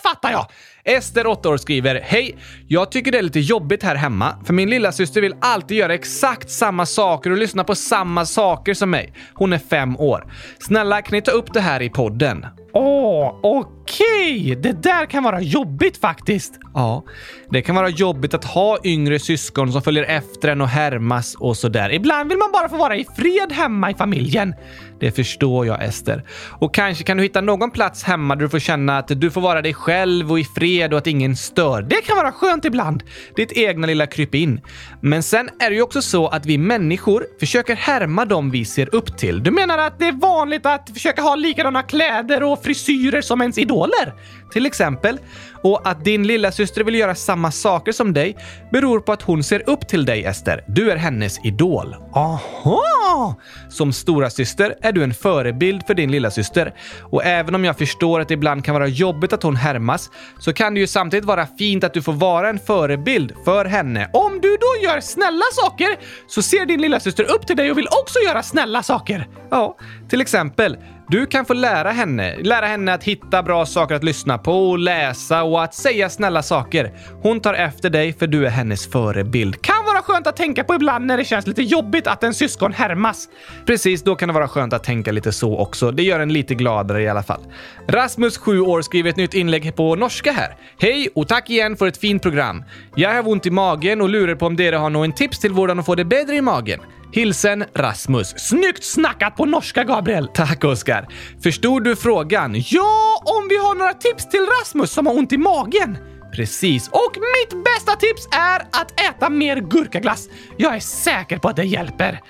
fattar 0.02 0.30
jag! 0.30 0.46
Ester, 0.84 1.26
8 1.26 1.48
år, 1.48 1.56
skriver 1.56 2.00
Hej! 2.04 2.36
Jag 2.68 2.90
tycker 2.90 3.12
det 3.12 3.18
är 3.18 3.22
lite 3.22 3.40
jobbigt 3.40 3.82
här 3.82 3.94
hemma, 3.94 4.38
för 4.44 4.52
min 4.54 4.70
lilla 4.70 4.92
syster 4.92 5.20
vill 5.20 5.34
alltid 5.40 5.76
göra 5.76 5.94
exakt 5.94 6.50
samma 6.50 6.86
saker 6.86 7.30
och 7.30 7.36
lyssna 7.36 7.64
på 7.64 7.74
samma 7.74 8.26
saker 8.26 8.74
som 8.74 8.90
mig. 8.90 9.12
Hon 9.34 9.52
är 9.52 9.58
fem 9.58 9.96
år. 9.96 10.32
Snälla, 10.58 11.02
kan 11.02 11.16
ni 11.16 11.22
ta 11.22 11.30
upp 11.30 11.52
det 11.52 11.60
här 11.60 11.82
i 11.82 11.90
podden? 11.90 12.46
Åh, 12.72 13.28
oh, 13.28 13.36
okej! 13.42 14.40
Okay. 14.40 14.54
Det 14.54 14.82
där 14.82 15.06
kan 15.06 15.22
vara 15.22 15.40
jobbigt 15.40 15.96
faktiskt. 15.96 16.58
Ja, 16.74 17.04
det 17.50 17.62
kan 17.62 17.74
vara 17.74 17.88
jobbigt 17.88 18.34
att 18.34 18.44
ha 18.44 18.78
yngre 18.84 19.18
syskon 19.18 19.72
som 19.72 19.82
följer 19.82 20.04
efter 20.04 20.48
en 20.48 20.60
och 20.60 20.68
härmas 20.68 21.34
och 21.34 21.56
sådär. 21.56 21.92
Ibland 21.92 22.28
vill 22.28 22.38
man 22.38 22.52
bara 22.52 22.68
få 22.68 22.76
vara 22.76 22.96
i 22.96 23.06
fred 23.16 23.52
hemma 23.52 23.90
i 23.90 23.94
familjen. 23.94 24.54
Det 25.00 25.12
förstår 25.12 25.66
jag, 25.66 25.84
Ester. 25.84 26.24
Och 26.58 26.74
kanske 26.74 27.04
kan 27.04 27.16
du 27.16 27.22
hitta 27.22 27.40
någon 27.40 27.70
plats 27.70 28.02
hemma 28.02 28.34
där 28.34 28.42
du 28.42 28.48
får 28.48 28.58
känna 28.58 28.98
att 28.98 29.08
du 29.08 29.30
får 29.30 29.40
vara 29.40 29.62
dig 29.62 29.74
själv 29.74 30.30
och 30.30 30.40
i 30.40 30.44
fred 30.44 30.92
och 30.92 30.98
att 30.98 31.06
ingen 31.06 31.36
stör. 31.36 31.82
Det 31.82 32.02
kan 32.06 32.16
vara 32.16 32.32
skönt 32.32 32.64
ibland. 32.64 33.02
Ditt 33.36 33.52
egna 33.52 33.86
lilla 33.86 34.06
krypin. 34.06 34.60
Men 35.00 35.22
sen 35.22 35.50
är 35.60 35.70
det 35.70 35.76
ju 35.76 35.82
också 35.82 36.02
så 36.02 36.28
att 36.28 36.46
vi 36.46 36.58
människor 36.58 37.26
försöker 37.40 37.76
härma 37.76 38.24
dem 38.24 38.50
vi 38.50 38.64
ser 38.64 38.94
upp 38.94 39.18
till. 39.18 39.42
Du 39.42 39.50
menar 39.50 39.78
att 39.78 39.98
det 39.98 40.08
är 40.08 40.12
vanligt 40.12 40.66
att 40.66 40.90
försöka 40.94 41.22
ha 41.22 41.34
likadana 41.34 41.82
kläder 41.82 42.42
och 42.42 42.62
frisyrer 42.62 43.20
som 43.22 43.40
ens 43.40 43.58
idoler? 43.58 44.14
Till 44.52 44.66
exempel. 44.66 45.18
Och 45.62 45.88
att 45.88 46.04
din 46.04 46.26
lilla 46.26 46.52
syster 46.52 46.84
vill 46.84 46.94
göra 46.94 47.14
samma 47.14 47.50
saker 47.50 47.92
som 47.92 48.12
dig 48.12 48.36
beror 48.72 49.00
på 49.00 49.12
att 49.12 49.22
hon 49.22 49.42
ser 49.42 49.70
upp 49.70 49.88
till 49.88 50.04
dig, 50.04 50.24
Ester. 50.24 50.64
Du 50.66 50.90
är 50.90 50.96
hennes 50.96 51.44
idol. 51.44 51.96
Aha! 52.14 53.34
Som 53.68 53.92
stora 53.92 54.30
syster 54.30 54.74
är 54.82 54.92
du 54.92 55.04
en 55.04 55.14
förebild 55.14 55.86
för 55.86 55.94
din 55.94 56.10
lilla 56.10 56.30
syster. 56.30 56.74
Och 57.00 57.24
även 57.24 57.54
om 57.54 57.64
jag 57.64 57.78
förstår 57.78 58.20
att 58.20 58.28
det 58.28 58.34
ibland 58.34 58.64
kan 58.64 58.74
vara 58.74 58.86
jobbigt 58.86 59.32
att 59.32 59.42
hon 59.42 59.56
härmas 59.56 60.10
så 60.38 60.52
kan 60.52 60.74
det 60.74 60.80
ju 60.80 60.86
samtidigt 60.86 61.24
vara 61.24 61.46
fint 61.58 61.84
att 61.84 61.94
du 61.94 62.02
får 62.02 62.12
vara 62.12 62.48
en 62.48 62.58
förebild 62.58 63.32
för 63.44 63.64
henne. 63.64 64.10
Om 64.12 64.40
du 64.40 64.56
då 64.56 64.88
gör 64.88 65.00
snälla 65.00 65.44
saker 65.52 65.88
så 66.26 66.42
ser 66.42 66.66
din 66.66 66.80
lilla 66.80 67.00
syster 67.00 67.24
upp 67.34 67.46
till 67.46 67.56
dig 67.56 67.70
och 67.70 67.78
vill 67.78 67.88
också 68.02 68.18
göra 68.18 68.42
snälla 68.42 68.82
saker. 68.82 69.28
Ja, 69.50 69.76
till 70.08 70.20
exempel 70.20 70.76
du 71.08 71.26
kan 71.26 71.44
få 71.44 71.54
lära 71.54 71.90
henne, 71.90 72.36
lära 72.42 72.66
henne 72.66 72.94
att 72.94 73.04
hitta 73.04 73.42
bra 73.42 73.66
saker 73.66 73.94
att 73.94 74.04
lyssna 74.04 74.38
på, 74.38 74.76
läsa 74.76 75.42
och 75.42 75.62
att 75.62 75.74
säga 75.74 76.10
snälla 76.10 76.42
saker. 76.42 76.92
Hon 77.22 77.40
tar 77.40 77.54
efter 77.54 77.90
dig 77.90 78.12
för 78.12 78.26
du 78.26 78.46
är 78.46 78.50
hennes 78.50 78.86
förebild. 78.86 79.62
Kan 79.62 79.84
vara 79.84 80.02
skönt 80.02 80.26
att 80.26 80.36
tänka 80.36 80.64
på 80.64 80.74
ibland 80.74 81.06
när 81.06 81.16
det 81.16 81.24
känns 81.24 81.46
lite 81.46 81.62
jobbigt 81.62 82.06
att 82.06 82.22
en 82.22 82.34
syskon 82.34 82.72
härmas. 82.72 83.28
Precis, 83.66 84.02
då 84.02 84.16
kan 84.16 84.28
det 84.28 84.34
vara 84.34 84.48
skönt 84.48 84.72
att 84.72 84.84
tänka 84.84 85.12
lite 85.12 85.32
så 85.32 85.58
också. 85.58 85.90
Det 85.90 86.02
gör 86.02 86.20
en 86.20 86.32
lite 86.32 86.54
gladare 86.54 87.02
i 87.02 87.08
alla 87.08 87.22
fall. 87.22 87.40
Rasmus, 87.88 88.38
7 88.38 88.60
år, 88.60 88.82
skriver 88.82 89.10
ett 89.10 89.16
nytt 89.16 89.34
inlägg 89.34 89.76
på 89.76 89.96
norska 89.96 90.32
här. 90.32 90.56
Hej 90.78 91.08
och 91.14 91.28
tack 91.28 91.50
igen 91.50 91.76
för 91.76 91.86
ett 91.86 91.96
fint 91.96 92.22
program. 92.22 92.64
Jag 92.94 93.14
har 93.14 93.28
ont 93.28 93.46
i 93.46 93.50
magen 93.50 94.00
och 94.00 94.08
lurar 94.08 94.34
på 94.34 94.46
om 94.46 94.56
dere 94.56 94.76
har 94.76 94.90
någon 94.90 95.12
tips 95.12 95.38
till 95.38 95.54
hur 95.54 95.78
att 95.78 95.86
få 95.86 95.94
det 95.94 96.04
bättre 96.04 96.36
i 96.36 96.40
magen. 96.40 96.80
Hilsen 97.12 97.64
Rasmus. 97.74 98.34
Snyggt 98.38 98.84
snackat 98.84 99.36
på 99.36 99.44
norska, 99.44 99.84
Gabriel! 99.84 100.28
Tack, 100.34 100.64
Oskar. 100.64 101.08
Förstod 101.42 101.84
du 101.84 101.96
frågan? 101.96 102.54
Ja, 102.66 103.22
om 103.24 103.48
vi 103.48 103.56
har 103.56 103.74
några 103.74 103.92
tips 103.94 104.28
till 104.28 104.46
Rasmus 104.60 104.90
som 104.90 105.06
har 105.06 105.14
ont 105.14 105.32
i 105.32 105.38
magen. 105.38 105.98
Precis. 106.32 106.88
Och 106.88 107.16
mitt 107.16 107.64
bästa 107.64 107.96
tips 107.96 108.28
är 108.32 108.60
att 108.60 109.00
äta 109.00 109.30
mer 109.30 109.56
gurkaglass. 109.56 110.28
Jag 110.56 110.74
är 110.76 110.80
säker 110.80 111.38
på 111.38 111.48
att 111.48 111.56
det 111.56 111.64
hjälper. 111.64 112.20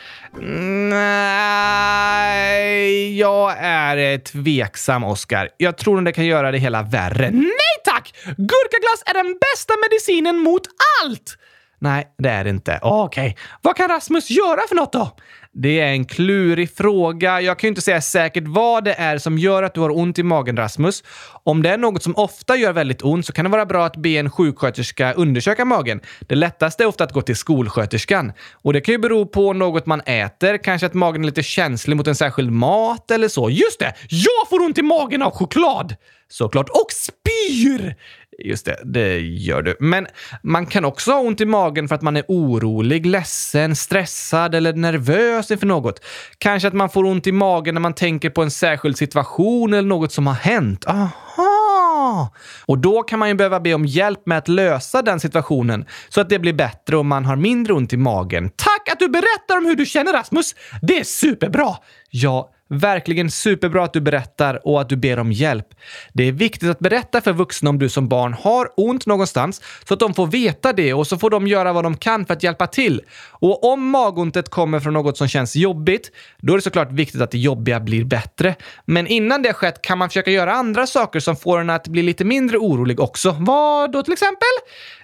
Nej, 2.16 3.18
jag 3.18 3.56
är 3.58 4.18
tveksam, 4.18 5.04
Oskar. 5.04 5.48
Jag 5.56 5.78
tror 5.78 5.98
att 5.98 6.04
det 6.04 6.12
kan 6.12 6.26
göra 6.26 6.50
det 6.50 6.58
hela 6.58 6.82
värre. 6.82 7.30
Nej 7.30 7.50
tack! 7.84 8.14
Gurkaglass 8.24 9.02
är 9.06 9.14
den 9.14 9.38
bästa 9.40 9.74
medicinen 9.90 10.38
mot 10.38 10.62
allt! 11.04 11.38
Nej, 11.78 12.06
det 12.18 12.28
är 12.28 12.44
det 12.44 12.50
inte. 12.50 12.78
Okej. 12.82 13.30
Okay. 13.30 13.42
Vad 13.62 13.76
kan 13.76 13.88
Rasmus 13.88 14.30
göra 14.30 14.60
för 14.68 14.74
något 14.74 14.92
då? 14.92 15.16
Det 15.58 15.80
är 15.80 15.86
en 15.86 16.04
klurig 16.04 16.76
fråga. 16.76 17.40
Jag 17.40 17.58
kan 17.58 17.68
ju 17.68 17.68
inte 17.68 17.80
säga 17.80 18.00
säkert 18.00 18.44
vad 18.46 18.84
det 18.84 18.94
är 18.94 19.18
som 19.18 19.38
gör 19.38 19.62
att 19.62 19.74
du 19.74 19.80
har 19.80 19.96
ont 19.96 20.18
i 20.18 20.22
magen, 20.22 20.56
Rasmus. 20.56 21.04
Om 21.44 21.62
det 21.62 21.70
är 21.70 21.78
något 21.78 22.02
som 22.02 22.16
ofta 22.16 22.56
gör 22.56 22.72
väldigt 22.72 23.02
ont 23.02 23.26
så 23.26 23.32
kan 23.32 23.44
det 23.44 23.50
vara 23.50 23.66
bra 23.66 23.86
att 23.86 23.96
be 23.96 24.08
en 24.08 24.30
sjuksköterska 24.30 25.12
undersöka 25.12 25.64
magen. 25.64 26.00
Det 26.20 26.34
lättaste 26.34 26.82
är 26.82 26.86
ofta 26.86 27.04
att 27.04 27.12
gå 27.12 27.22
till 27.22 27.36
skolsköterskan. 27.36 28.32
Och 28.52 28.72
det 28.72 28.80
kan 28.80 28.92
ju 28.92 28.98
bero 28.98 29.26
på 29.26 29.52
något 29.52 29.86
man 29.86 30.00
äter, 30.00 30.56
kanske 30.56 30.86
att 30.86 30.94
magen 30.94 31.22
är 31.22 31.26
lite 31.26 31.42
känslig 31.42 31.96
mot 31.96 32.06
en 32.06 32.14
särskild 32.14 32.52
mat 32.52 33.10
eller 33.10 33.28
så. 33.28 33.50
Just 33.50 33.78
det! 33.78 33.94
Jag 34.08 34.48
får 34.50 34.60
ont 34.60 34.78
i 34.78 34.82
magen 34.82 35.22
av 35.22 35.30
choklad! 35.30 35.96
Såklart. 36.28 36.68
Och 36.68 36.92
spyr! 36.92 37.96
Just 38.44 38.66
det, 38.66 38.80
det 38.84 39.18
gör 39.18 39.62
du. 39.62 39.76
Men 39.80 40.06
man 40.42 40.66
kan 40.66 40.84
också 40.84 41.12
ha 41.12 41.20
ont 41.20 41.40
i 41.40 41.46
magen 41.46 41.88
för 41.88 41.94
att 41.94 42.02
man 42.02 42.16
är 42.16 42.24
orolig, 42.28 43.06
ledsen, 43.06 43.76
stressad 43.76 44.54
eller 44.54 44.72
nervös 44.72 45.50
inför 45.50 45.66
något. 45.66 46.04
Kanske 46.38 46.68
att 46.68 46.74
man 46.74 46.90
får 46.90 47.04
ont 47.04 47.26
i 47.26 47.32
magen 47.32 47.74
när 47.74 47.80
man 47.80 47.94
tänker 47.94 48.30
på 48.30 48.42
en 48.42 48.50
särskild 48.50 48.98
situation 48.98 49.74
eller 49.74 49.88
något 49.88 50.12
som 50.12 50.26
har 50.26 50.34
hänt. 50.34 50.86
Aha! 50.86 52.34
Och 52.66 52.78
då 52.78 53.02
kan 53.02 53.18
man 53.18 53.28
ju 53.28 53.34
behöva 53.34 53.60
be 53.60 53.74
om 53.74 53.86
hjälp 53.86 54.26
med 54.26 54.38
att 54.38 54.48
lösa 54.48 55.02
den 55.02 55.20
situationen 55.20 55.86
så 56.08 56.20
att 56.20 56.28
det 56.28 56.38
blir 56.38 56.52
bättre 56.52 56.96
och 56.96 57.06
man 57.06 57.24
har 57.24 57.36
mindre 57.36 57.72
ont 57.72 57.92
i 57.92 57.96
magen. 57.96 58.50
Tack 58.56 58.88
att 58.92 58.98
du 58.98 59.08
berättar 59.08 59.58
om 59.58 59.66
hur 59.66 59.76
du 59.76 59.86
känner 59.86 60.12
Rasmus! 60.12 60.54
Det 60.82 60.98
är 60.98 61.04
superbra! 61.04 61.76
Ja, 62.10 62.52
Verkligen 62.68 63.30
superbra 63.30 63.84
att 63.84 63.92
du 63.92 64.00
berättar 64.00 64.66
och 64.66 64.80
att 64.80 64.88
du 64.88 64.96
ber 64.96 65.18
om 65.18 65.32
hjälp. 65.32 65.66
Det 66.12 66.22
är 66.28 66.32
viktigt 66.32 66.70
att 66.70 66.78
berätta 66.78 67.20
för 67.20 67.32
vuxna 67.32 67.70
om 67.70 67.78
du 67.78 67.88
som 67.88 68.08
barn 68.08 68.32
har 68.32 68.68
ont 68.76 69.06
någonstans 69.06 69.62
så 69.88 69.94
att 69.94 70.00
de 70.00 70.14
får 70.14 70.26
veta 70.26 70.72
det 70.72 70.94
och 70.94 71.06
så 71.06 71.18
får 71.18 71.30
de 71.30 71.46
göra 71.46 71.72
vad 71.72 71.84
de 71.84 71.96
kan 71.96 72.26
för 72.26 72.34
att 72.34 72.42
hjälpa 72.42 72.66
till. 72.66 73.02
Och 73.30 73.72
om 73.72 73.90
magontet 73.90 74.48
kommer 74.48 74.80
från 74.80 74.92
något 74.92 75.16
som 75.16 75.28
känns 75.28 75.56
jobbigt, 75.56 76.10
då 76.38 76.52
är 76.52 76.56
det 76.56 76.62
såklart 76.62 76.92
viktigt 76.92 77.20
att 77.20 77.30
det 77.30 77.38
jobbiga 77.38 77.80
blir 77.80 78.04
bättre. 78.04 78.54
Men 78.84 79.06
innan 79.06 79.42
det 79.42 79.48
har 79.48 79.54
skett 79.54 79.82
kan 79.82 79.98
man 79.98 80.08
försöka 80.08 80.30
göra 80.30 80.52
andra 80.52 80.86
saker 80.86 81.20
som 81.20 81.36
får 81.36 81.60
en 81.60 81.70
att 81.70 81.88
bli 81.88 82.02
lite 82.02 82.24
mindre 82.24 82.58
orolig 82.58 83.00
också. 83.00 83.36
Vad 83.40 83.92
då 83.92 84.02
till 84.02 84.12
exempel? 84.12 84.48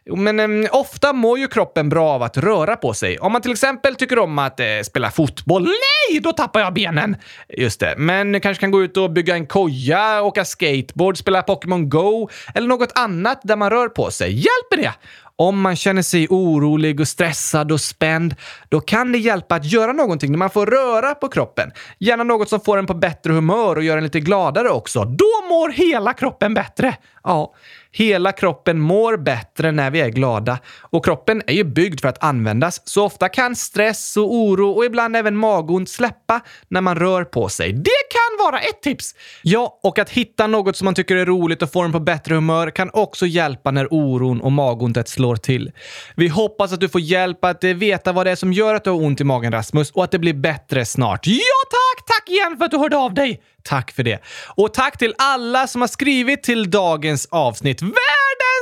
Men 0.06 0.64
eh, 0.64 0.70
ofta 0.72 1.12
mår 1.12 1.38
ju 1.38 1.48
kroppen 1.48 1.88
bra 1.88 2.08
av 2.08 2.22
att 2.22 2.36
röra 2.36 2.76
på 2.76 2.94
sig. 2.94 3.18
Om 3.18 3.32
man 3.32 3.42
till 3.42 3.52
exempel 3.52 3.94
tycker 3.94 4.18
om 4.18 4.38
att 4.38 4.60
eh, 4.60 4.66
spela 4.84 5.10
fotboll, 5.10 5.62
nej, 5.62 6.20
då 6.20 6.32
tappar 6.32 6.60
jag 6.60 6.74
benen! 6.74 7.16
Just 7.48 7.80
det, 7.80 7.94
men 7.98 8.40
kanske 8.40 8.60
kan 8.60 8.70
gå 8.70 8.82
ut 8.82 8.96
och 8.96 9.10
bygga 9.10 9.34
en 9.34 9.46
koja, 9.46 10.22
åka 10.22 10.44
skateboard, 10.44 11.18
spela 11.18 11.42
Pokémon 11.42 11.88
Go 11.88 12.28
eller 12.54 12.68
något 12.68 12.92
annat 12.94 13.40
där 13.42 13.56
man 13.56 13.70
rör 13.70 13.88
på 13.88 14.10
sig. 14.10 14.32
Hjälper 14.32 14.76
det? 14.76 14.92
Om 15.36 15.60
man 15.60 15.76
känner 15.76 16.02
sig 16.02 16.28
orolig 16.30 17.00
och 17.00 17.08
stressad 17.08 17.72
och 17.72 17.80
spänd, 17.80 18.34
då 18.68 18.80
kan 18.80 19.12
det 19.12 19.18
hjälpa 19.18 19.54
att 19.54 19.64
göra 19.64 19.92
någonting 19.92 20.30
när 20.30 20.38
man 20.38 20.50
får 20.50 20.66
röra 20.66 21.14
på 21.14 21.28
kroppen. 21.28 21.70
Gärna 21.98 22.24
något 22.24 22.48
som 22.48 22.60
får 22.60 22.78
en 22.78 22.86
på 22.86 22.94
bättre 22.94 23.32
humör 23.32 23.76
och 23.76 23.82
gör 23.82 23.96
en 23.96 24.04
lite 24.04 24.20
gladare 24.20 24.68
också. 24.68 25.04
Då 25.04 25.48
mår 25.48 25.70
hela 25.70 26.12
kroppen 26.12 26.54
bättre! 26.54 26.96
Ja, 27.24 27.54
Hela 27.94 28.32
kroppen 28.32 28.80
mår 28.80 29.16
bättre 29.16 29.72
när 29.72 29.90
vi 29.90 30.00
är 30.00 30.08
glada 30.08 30.58
och 30.80 31.04
kroppen 31.04 31.42
är 31.46 31.52
ju 31.52 31.64
byggd 31.64 32.00
för 32.00 32.08
att 32.08 32.24
användas, 32.24 32.82
så 32.84 33.04
ofta 33.04 33.28
kan 33.28 33.56
stress 33.56 34.16
och 34.16 34.34
oro 34.34 34.70
och 34.70 34.84
ibland 34.84 35.16
även 35.16 35.36
magont 35.36 35.88
släppa 35.88 36.40
när 36.68 36.80
man 36.80 36.96
rör 36.96 37.24
på 37.24 37.48
sig. 37.48 37.72
Det 37.72 38.11
vara 38.44 38.60
ett 38.60 38.82
tips! 38.82 39.14
Ja, 39.42 39.78
och 39.82 39.98
att 39.98 40.10
hitta 40.10 40.46
något 40.46 40.76
som 40.76 40.84
man 40.84 40.94
tycker 40.94 41.16
är 41.16 41.26
roligt 41.26 41.62
och 41.62 41.72
få 41.72 41.82
en 41.82 41.92
på 41.92 42.00
bättre 42.00 42.34
humör 42.34 42.70
kan 42.70 42.90
också 42.92 43.26
hjälpa 43.26 43.70
när 43.70 43.88
oron 43.90 44.40
och 44.40 44.52
magontet 44.52 45.08
slår 45.08 45.36
till. 45.36 45.70
Vi 46.16 46.28
hoppas 46.28 46.72
att 46.72 46.80
du 46.80 46.88
får 46.88 47.00
hjälp 47.00 47.44
att 47.44 47.64
eh, 47.64 47.70
veta 47.70 48.12
vad 48.12 48.26
det 48.26 48.30
är 48.30 48.36
som 48.36 48.52
gör 48.52 48.74
att 48.74 48.84
du 48.84 48.90
har 48.90 49.02
ont 49.02 49.20
i 49.20 49.24
magen, 49.24 49.52
Rasmus, 49.52 49.90
och 49.90 50.04
att 50.04 50.10
det 50.10 50.18
blir 50.18 50.34
bättre 50.34 50.84
snart. 50.84 51.26
Ja, 51.26 51.38
tack! 51.70 52.06
Tack 52.06 52.28
igen 52.28 52.56
för 52.58 52.64
att 52.64 52.70
du 52.70 52.78
hörde 52.78 52.96
av 52.96 53.14
dig! 53.14 53.42
Tack 53.62 53.92
för 53.92 54.02
det. 54.02 54.18
Och 54.56 54.74
tack 54.74 54.98
till 54.98 55.14
alla 55.18 55.66
som 55.66 55.80
har 55.80 55.88
skrivit 55.88 56.42
till 56.42 56.70
dagens 56.70 57.28
avsnitt. 57.30 57.82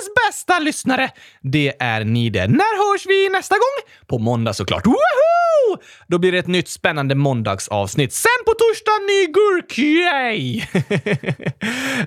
Världens 0.01 0.15
bästa 0.29 0.59
lyssnare! 0.59 1.11
Det 1.43 1.73
är 1.79 2.05
ni 2.05 2.31
det. 2.31 2.47
När 2.47 2.93
hörs 2.93 3.07
vi 3.07 3.29
nästa 3.29 3.55
gång? 3.55 3.93
På 4.07 4.19
måndag 4.19 4.53
såklart. 4.53 4.87
Woho! 4.87 5.77
Då 6.07 6.19
blir 6.19 6.33
det 6.33 6.39
ett 6.39 6.47
nytt 6.47 6.69
spännande 6.69 7.15
måndagsavsnitt. 7.15 8.13
Sen 8.13 8.45
på 8.47 8.53
torsdag 8.53 8.99
ny 9.09 9.27
gurkjej! 9.27 10.69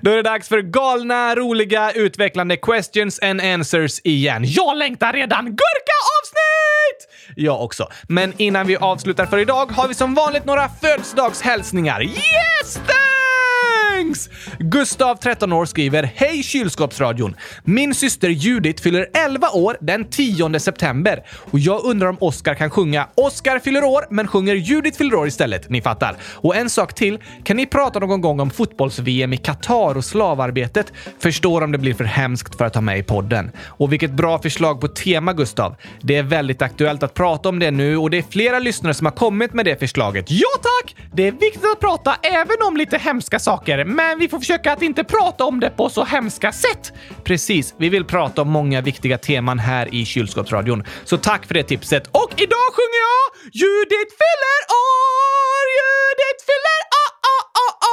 Då 0.02 0.10
är 0.10 0.16
det 0.16 0.22
dags 0.22 0.48
för 0.48 0.60
galna, 0.62 1.34
roliga, 1.34 1.92
utvecklande 1.92 2.56
questions 2.56 3.20
and 3.22 3.40
answers 3.40 4.00
igen. 4.04 4.44
Jag 4.46 4.76
längtar 4.76 5.12
redan! 5.12 5.44
Gurka-avsnitt! 5.44 7.08
Jag 7.36 7.62
också. 7.62 7.88
Men 8.08 8.32
innan 8.36 8.66
vi 8.66 8.76
avslutar 8.76 9.26
för 9.26 9.38
idag 9.38 9.72
har 9.72 9.88
vi 9.88 9.94
som 9.94 10.14
vanligt 10.14 10.44
några 10.44 10.68
födelsedagshälsningar. 10.68 12.02
Yes! 12.02 12.80
Thanks! 14.14 14.30
Gustav, 14.58 15.16
13 15.16 15.52
år, 15.52 15.64
skriver 15.64 16.10
Hej 16.14 16.42
kylskåpsradion! 16.42 17.36
Min 17.64 17.94
syster 17.94 18.28
Judith 18.28 18.82
fyller 18.82 19.06
11 19.14 19.48
år 19.50 19.76
den 19.80 20.04
10 20.04 20.60
september 20.60 21.24
och 21.50 21.58
jag 21.58 21.84
undrar 21.84 22.08
om 22.08 22.16
Oscar 22.20 22.54
kan 22.54 22.70
sjunga 22.70 23.08
Oscar 23.14 23.58
fyller 23.58 23.84
år 23.84 24.04
men 24.10 24.28
sjunger 24.28 24.54
Judith 24.54 24.98
fyller 24.98 25.14
år 25.14 25.26
istället. 25.26 25.70
Ni 25.70 25.82
fattar. 25.82 26.16
Och 26.34 26.56
en 26.56 26.70
sak 26.70 26.94
till. 26.94 27.18
Kan 27.44 27.56
ni 27.56 27.66
prata 27.66 27.98
någon 27.98 28.20
gång 28.20 28.40
om 28.40 28.50
fotbolls-VM 28.50 29.32
i 29.32 29.36
Qatar 29.36 29.96
och 29.96 30.04
slavarbetet? 30.04 30.92
Förstår 31.18 31.62
om 31.62 31.72
det 31.72 31.78
blir 31.78 31.94
för 31.94 32.04
hemskt 32.04 32.58
för 32.58 32.64
att 32.64 32.72
ta 32.72 32.80
med 32.80 32.98
i 32.98 33.02
podden. 33.02 33.50
Och 33.66 33.92
vilket 33.92 34.10
bra 34.10 34.38
förslag 34.38 34.80
på 34.80 34.88
tema, 34.88 35.32
Gustav. 35.32 35.76
Det 36.00 36.16
är 36.16 36.22
väldigt 36.22 36.62
aktuellt 36.62 37.02
att 37.02 37.14
prata 37.14 37.48
om 37.48 37.58
det 37.58 37.70
nu 37.70 37.96
och 37.96 38.10
det 38.10 38.18
är 38.18 38.24
flera 38.30 38.58
lyssnare 38.58 38.94
som 38.94 39.06
har 39.06 39.12
kommit 39.12 39.52
med 39.52 39.64
det 39.64 39.76
förslaget. 39.80 40.26
Ja 40.28 40.48
tack! 40.62 40.96
Det 41.12 41.28
är 41.28 41.32
viktigt 41.32 41.64
att 41.72 41.80
prata 41.80 42.16
även 42.22 42.56
om 42.68 42.76
lite 42.76 42.98
hemska 42.98 43.38
saker, 43.38 43.84
men 43.84 44.03
men 44.04 44.18
vi 44.18 44.28
får 44.28 44.38
försöka 44.38 44.72
att 44.72 44.82
inte 44.82 45.04
prata 45.04 45.44
om 45.44 45.60
det 45.60 45.70
på 45.70 45.88
så 45.88 46.04
hemska 46.04 46.52
sätt. 46.52 46.92
Precis, 47.24 47.74
vi 47.78 47.88
vill 47.88 48.04
prata 48.04 48.42
om 48.42 48.48
många 48.48 48.80
viktiga 48.80 49.18
teman 49.18 49.58
här 49.58 49.94
i 49.94 50.04
Kylskåpsradion. 50.04 50.84
Så 51.04 51.16
tack 51.16 51.46
för 51.46 51.54
det 51.54 51.62
tipset. 51.62 52.04
Och 52.06 52.32
idag 52.46 52.68
sjunger 52.76 53.00
jag 53.08 53.24
Judith 53.62 54.12
fyller 54.22 54.60
år! 54.92 55.64
Judith 55.80 56.40
fyller 56.50 56.80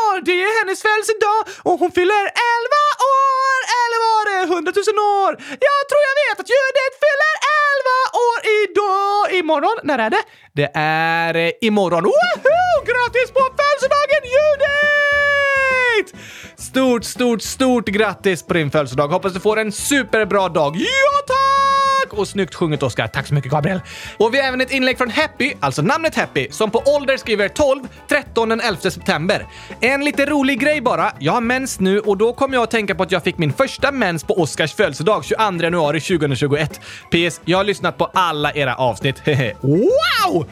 år! 0.01 0.15
Det 0.27 0.37
är 0.43 0.51
hennes 0.59 0.79
födelsedag 0.87 1.41
och 1.69 1.77
hon 1.81 1.91
fyller 1.91 2.23
11 2.23 2.81
år! 3.19 3.59
Eller 3.81 3.99
var 4.07 4.21
det 4.29 4.39
100 4.53 4.71
000 4.75 5.23
år? 5.23 5.31
Jag 5.69 5.81
tror 5.89 6.01
jag 6.09 6.15
vet 6.23 6.37
att 6.41 6.49
Judith 6.55 6.95
fyller 7.03 7.33
11 7.69 7.97
år 8.27 8.39
idag! 8.61 9.21
Imorgon? 9.39 9.77
När 9.89 9.99
är 10.05 10.09
det? 10.15 10.23
Det 10.59 10.69
är 10.75 11.33
eh, 11.35 11.51
imorgon. 11.61 12.03
Woho! 12.03 12.61
Grattis 12.89 13.29
på 13.37 13.60
Stort, 16.71 17.03
stort, 17.03 17.41
stort 17.41 17.85
grattis 17.85 18.43
på 18.43 18.53
din 18.53 18.71
födelsedag. 18.71 19.07
Hoppas 19.07 19.33
du 19.33 19.39
får 19.39 19.59
en 19.59 19.71
superbra 19.71 20.49
dag. 20.49 20.77
Ja, 20.77 20.85
tack! 21.27 22.13
Och 22.19 22.27
snyggt 22.27 22.55
sjunget 22.55 22.83
Oskar. 22.83 23.07
Tack 23.07 23.27
så 23.27 23.33
mycket 23.33 23.51
Gabriel. 23.51 23.81
Och 24.17 24.33
vi 24.33 24.39
har 24.39 24.47
även 24.47 24.61
ett 24.61 24.71
inlägg 24.71 24.97
från 24.97 25.09
Happy, 25.09 25.53
alltså 25.59 25.81
namnet 25.81 26.15
Happy, 26.15 26.47
som 26.51 26.71
på 26.71 26.83
ålder 26.85 27.17
skriver 27.17 27.47
12, 27.47 27.83
13 28.07 28.49
den 28.49 28.61
11 28.61 28.79
september. 28.81 29.47
En 29.79 30.05
lite 30.05 30.25
rolig 30.25 30.59
grej 30.59 30.81
bara. 30.81 31.11
Jag 31.19 31.33
har 31.33 31.41
mens 31.41 31.79
nu 31.79 31.99
och 31.99 32.17
då 32.17 32.33
kommer 32.33 32.55
jag 32.55 32.63
att 32.63 32.71
tänka 32.71 32.95
på 32.95 33.03
att 33.03 33.11
jag 33.11 33.23
fick 33.23 33.37
min 33.37 33.53
första 33.53 33.91
mens 33.91 34.23
på 34.23 34.33
Oskars 34.41 34.73
födelsedag 34.73 35.25
22 35.25 35.63
januari 35.63 36.01
2021. 36.01 36.81
PS. 37.11 37.41
Jag 37.45 37.57
har 37.57 37.63
lyssnat 37.63 37.97
på 37.97 38.05
alla 38.13 38.53
era 38.53 38.75
avsnitt. 38.75 39.21
wow! 39.61 40.47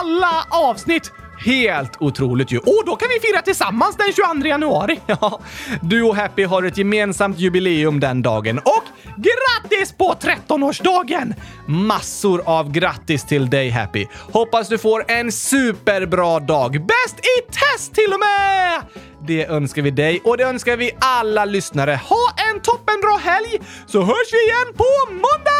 Alla 0.00 0.46
avsnitt! 0.50 1.12
Helt 1.46 1.92
otroligt 2.00 2.52
ju! 2.52 2.58
Och 2.58 2.82
då 2.86 2.96
kan 2.96 3.08
vi 3.08 3.28
fira 3.28 3.42
tillsammans 3.42 3.96
den 3.96 4.12
22 4.12 4.48
januari! 4.48 5.00
Ja, 5.06 5.40
du 5.82 6.02
och 6.02 6.16
Happy 6.16 6.44
har 6.44 6.62
ett 6.62 6.78
gemensamt 6.78 7.38
jubileum 7.38 8.00
den 8.00 8.22
dagen 8.22 8.58
och 8.58 8.82
grattis 9.16 9.92
på 9.92 10.14
13-årsdagen! 10.20 11.34
Massor 11.66 12.42
av 12.46 12.72
grattis 12.72 13.24
till 13.24 13.50
dig 13.50 13.70
Happy! 13.70 14.06
Hoppas 14.32 14.68
du 14.68 14.78
får 14.78 15.04
en 15.08 15.32
superbra 15.32 16.40
dag! 16.40 16.72
Bäst 16.86 17.18
i 17.18 17.52
test 17.52 17.94
till 17.94 18.12
och 18.12 18.20
med! 18.20 18.82
Det 19.26 19.46
önskar 19.46 19.82
vi 19.82 19.90
dig 19.90 20.20
och 20.24 20.36
det 20.36 20.44
önskar 20.44 20.76
vi 20.76 20.90
alla 21.00 21.44
lyssnare. 21.44 22.00
Ha 22.04 22.34
en 22.50 22.60
toppenbra 22.60 23.16
helg 23.16 23.60
så 23.86 24.02
hörs 24.02 24.32
vi 24.32 24.44
igen 24.44 24.74
på 24.76 25.12
måndag! 25.12 25.55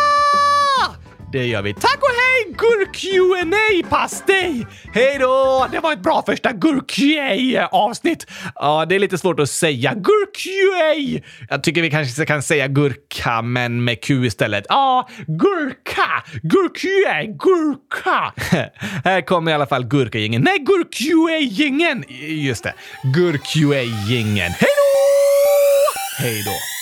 Det 1.36 1.46
gör 1.46 1.62
vi. 1.62 1.74
Tack 1.74 1.96
och 1.96 2.08
hej 2.08 2.54
gurk 2.58 2.96
qa 3.82 3.88
pastej 3.88 4.66
Hej 4.94 5.16
då! 5.20 5.66
Det 5.72 5.80
var 5.80 5.92
ett 5.92 6.02
bra 6.02 6.22
första 6.26 6.52
gurk 6.52 6.98
avsnitt 7.70 8.26
Ja, 8.54 8.86
det 8.88 8.94
är 8.94 8.98
lite 8.98 9.18
svårt 9.18 9.40
att 9.40 9.50
säga. 9.50 9.94
gurk 9.94 10.46
Jag 11.50 11.62
tycker 11.62 11.82
vi 11.82 11.90
kanske 11.90 12.26
kan 12.26 12.42
säga 12.42 12.68
gurka, 12.68 13.42
men 13.42 13.84
med 13.84 14.02
Q 14.04 14.26
istället. 14.26 14.66
Ja, 14.68 15.08
gurka! 15.26 16.24
gurk 16.42 16.82
gurka! 17.26 18.32
Här 19.04 19.20
kommer 19.20 19.50
i 19.50 19.54
alla 19.54 19.66
fall 19.66 19.84
gurkagängen. 19.84 20.42
Nej, 20.42 20.58
gurk 20.58 21.00
gängen 21.50 22.04
Just 22.28 22.64
det. 22.64 22.74
gurk 23.14 23.56
gängen 24.08 24.52
Hej 24.52 24.70
då! 24.76 26.24
Hej 26.24 26.42
då! 26.44 26.75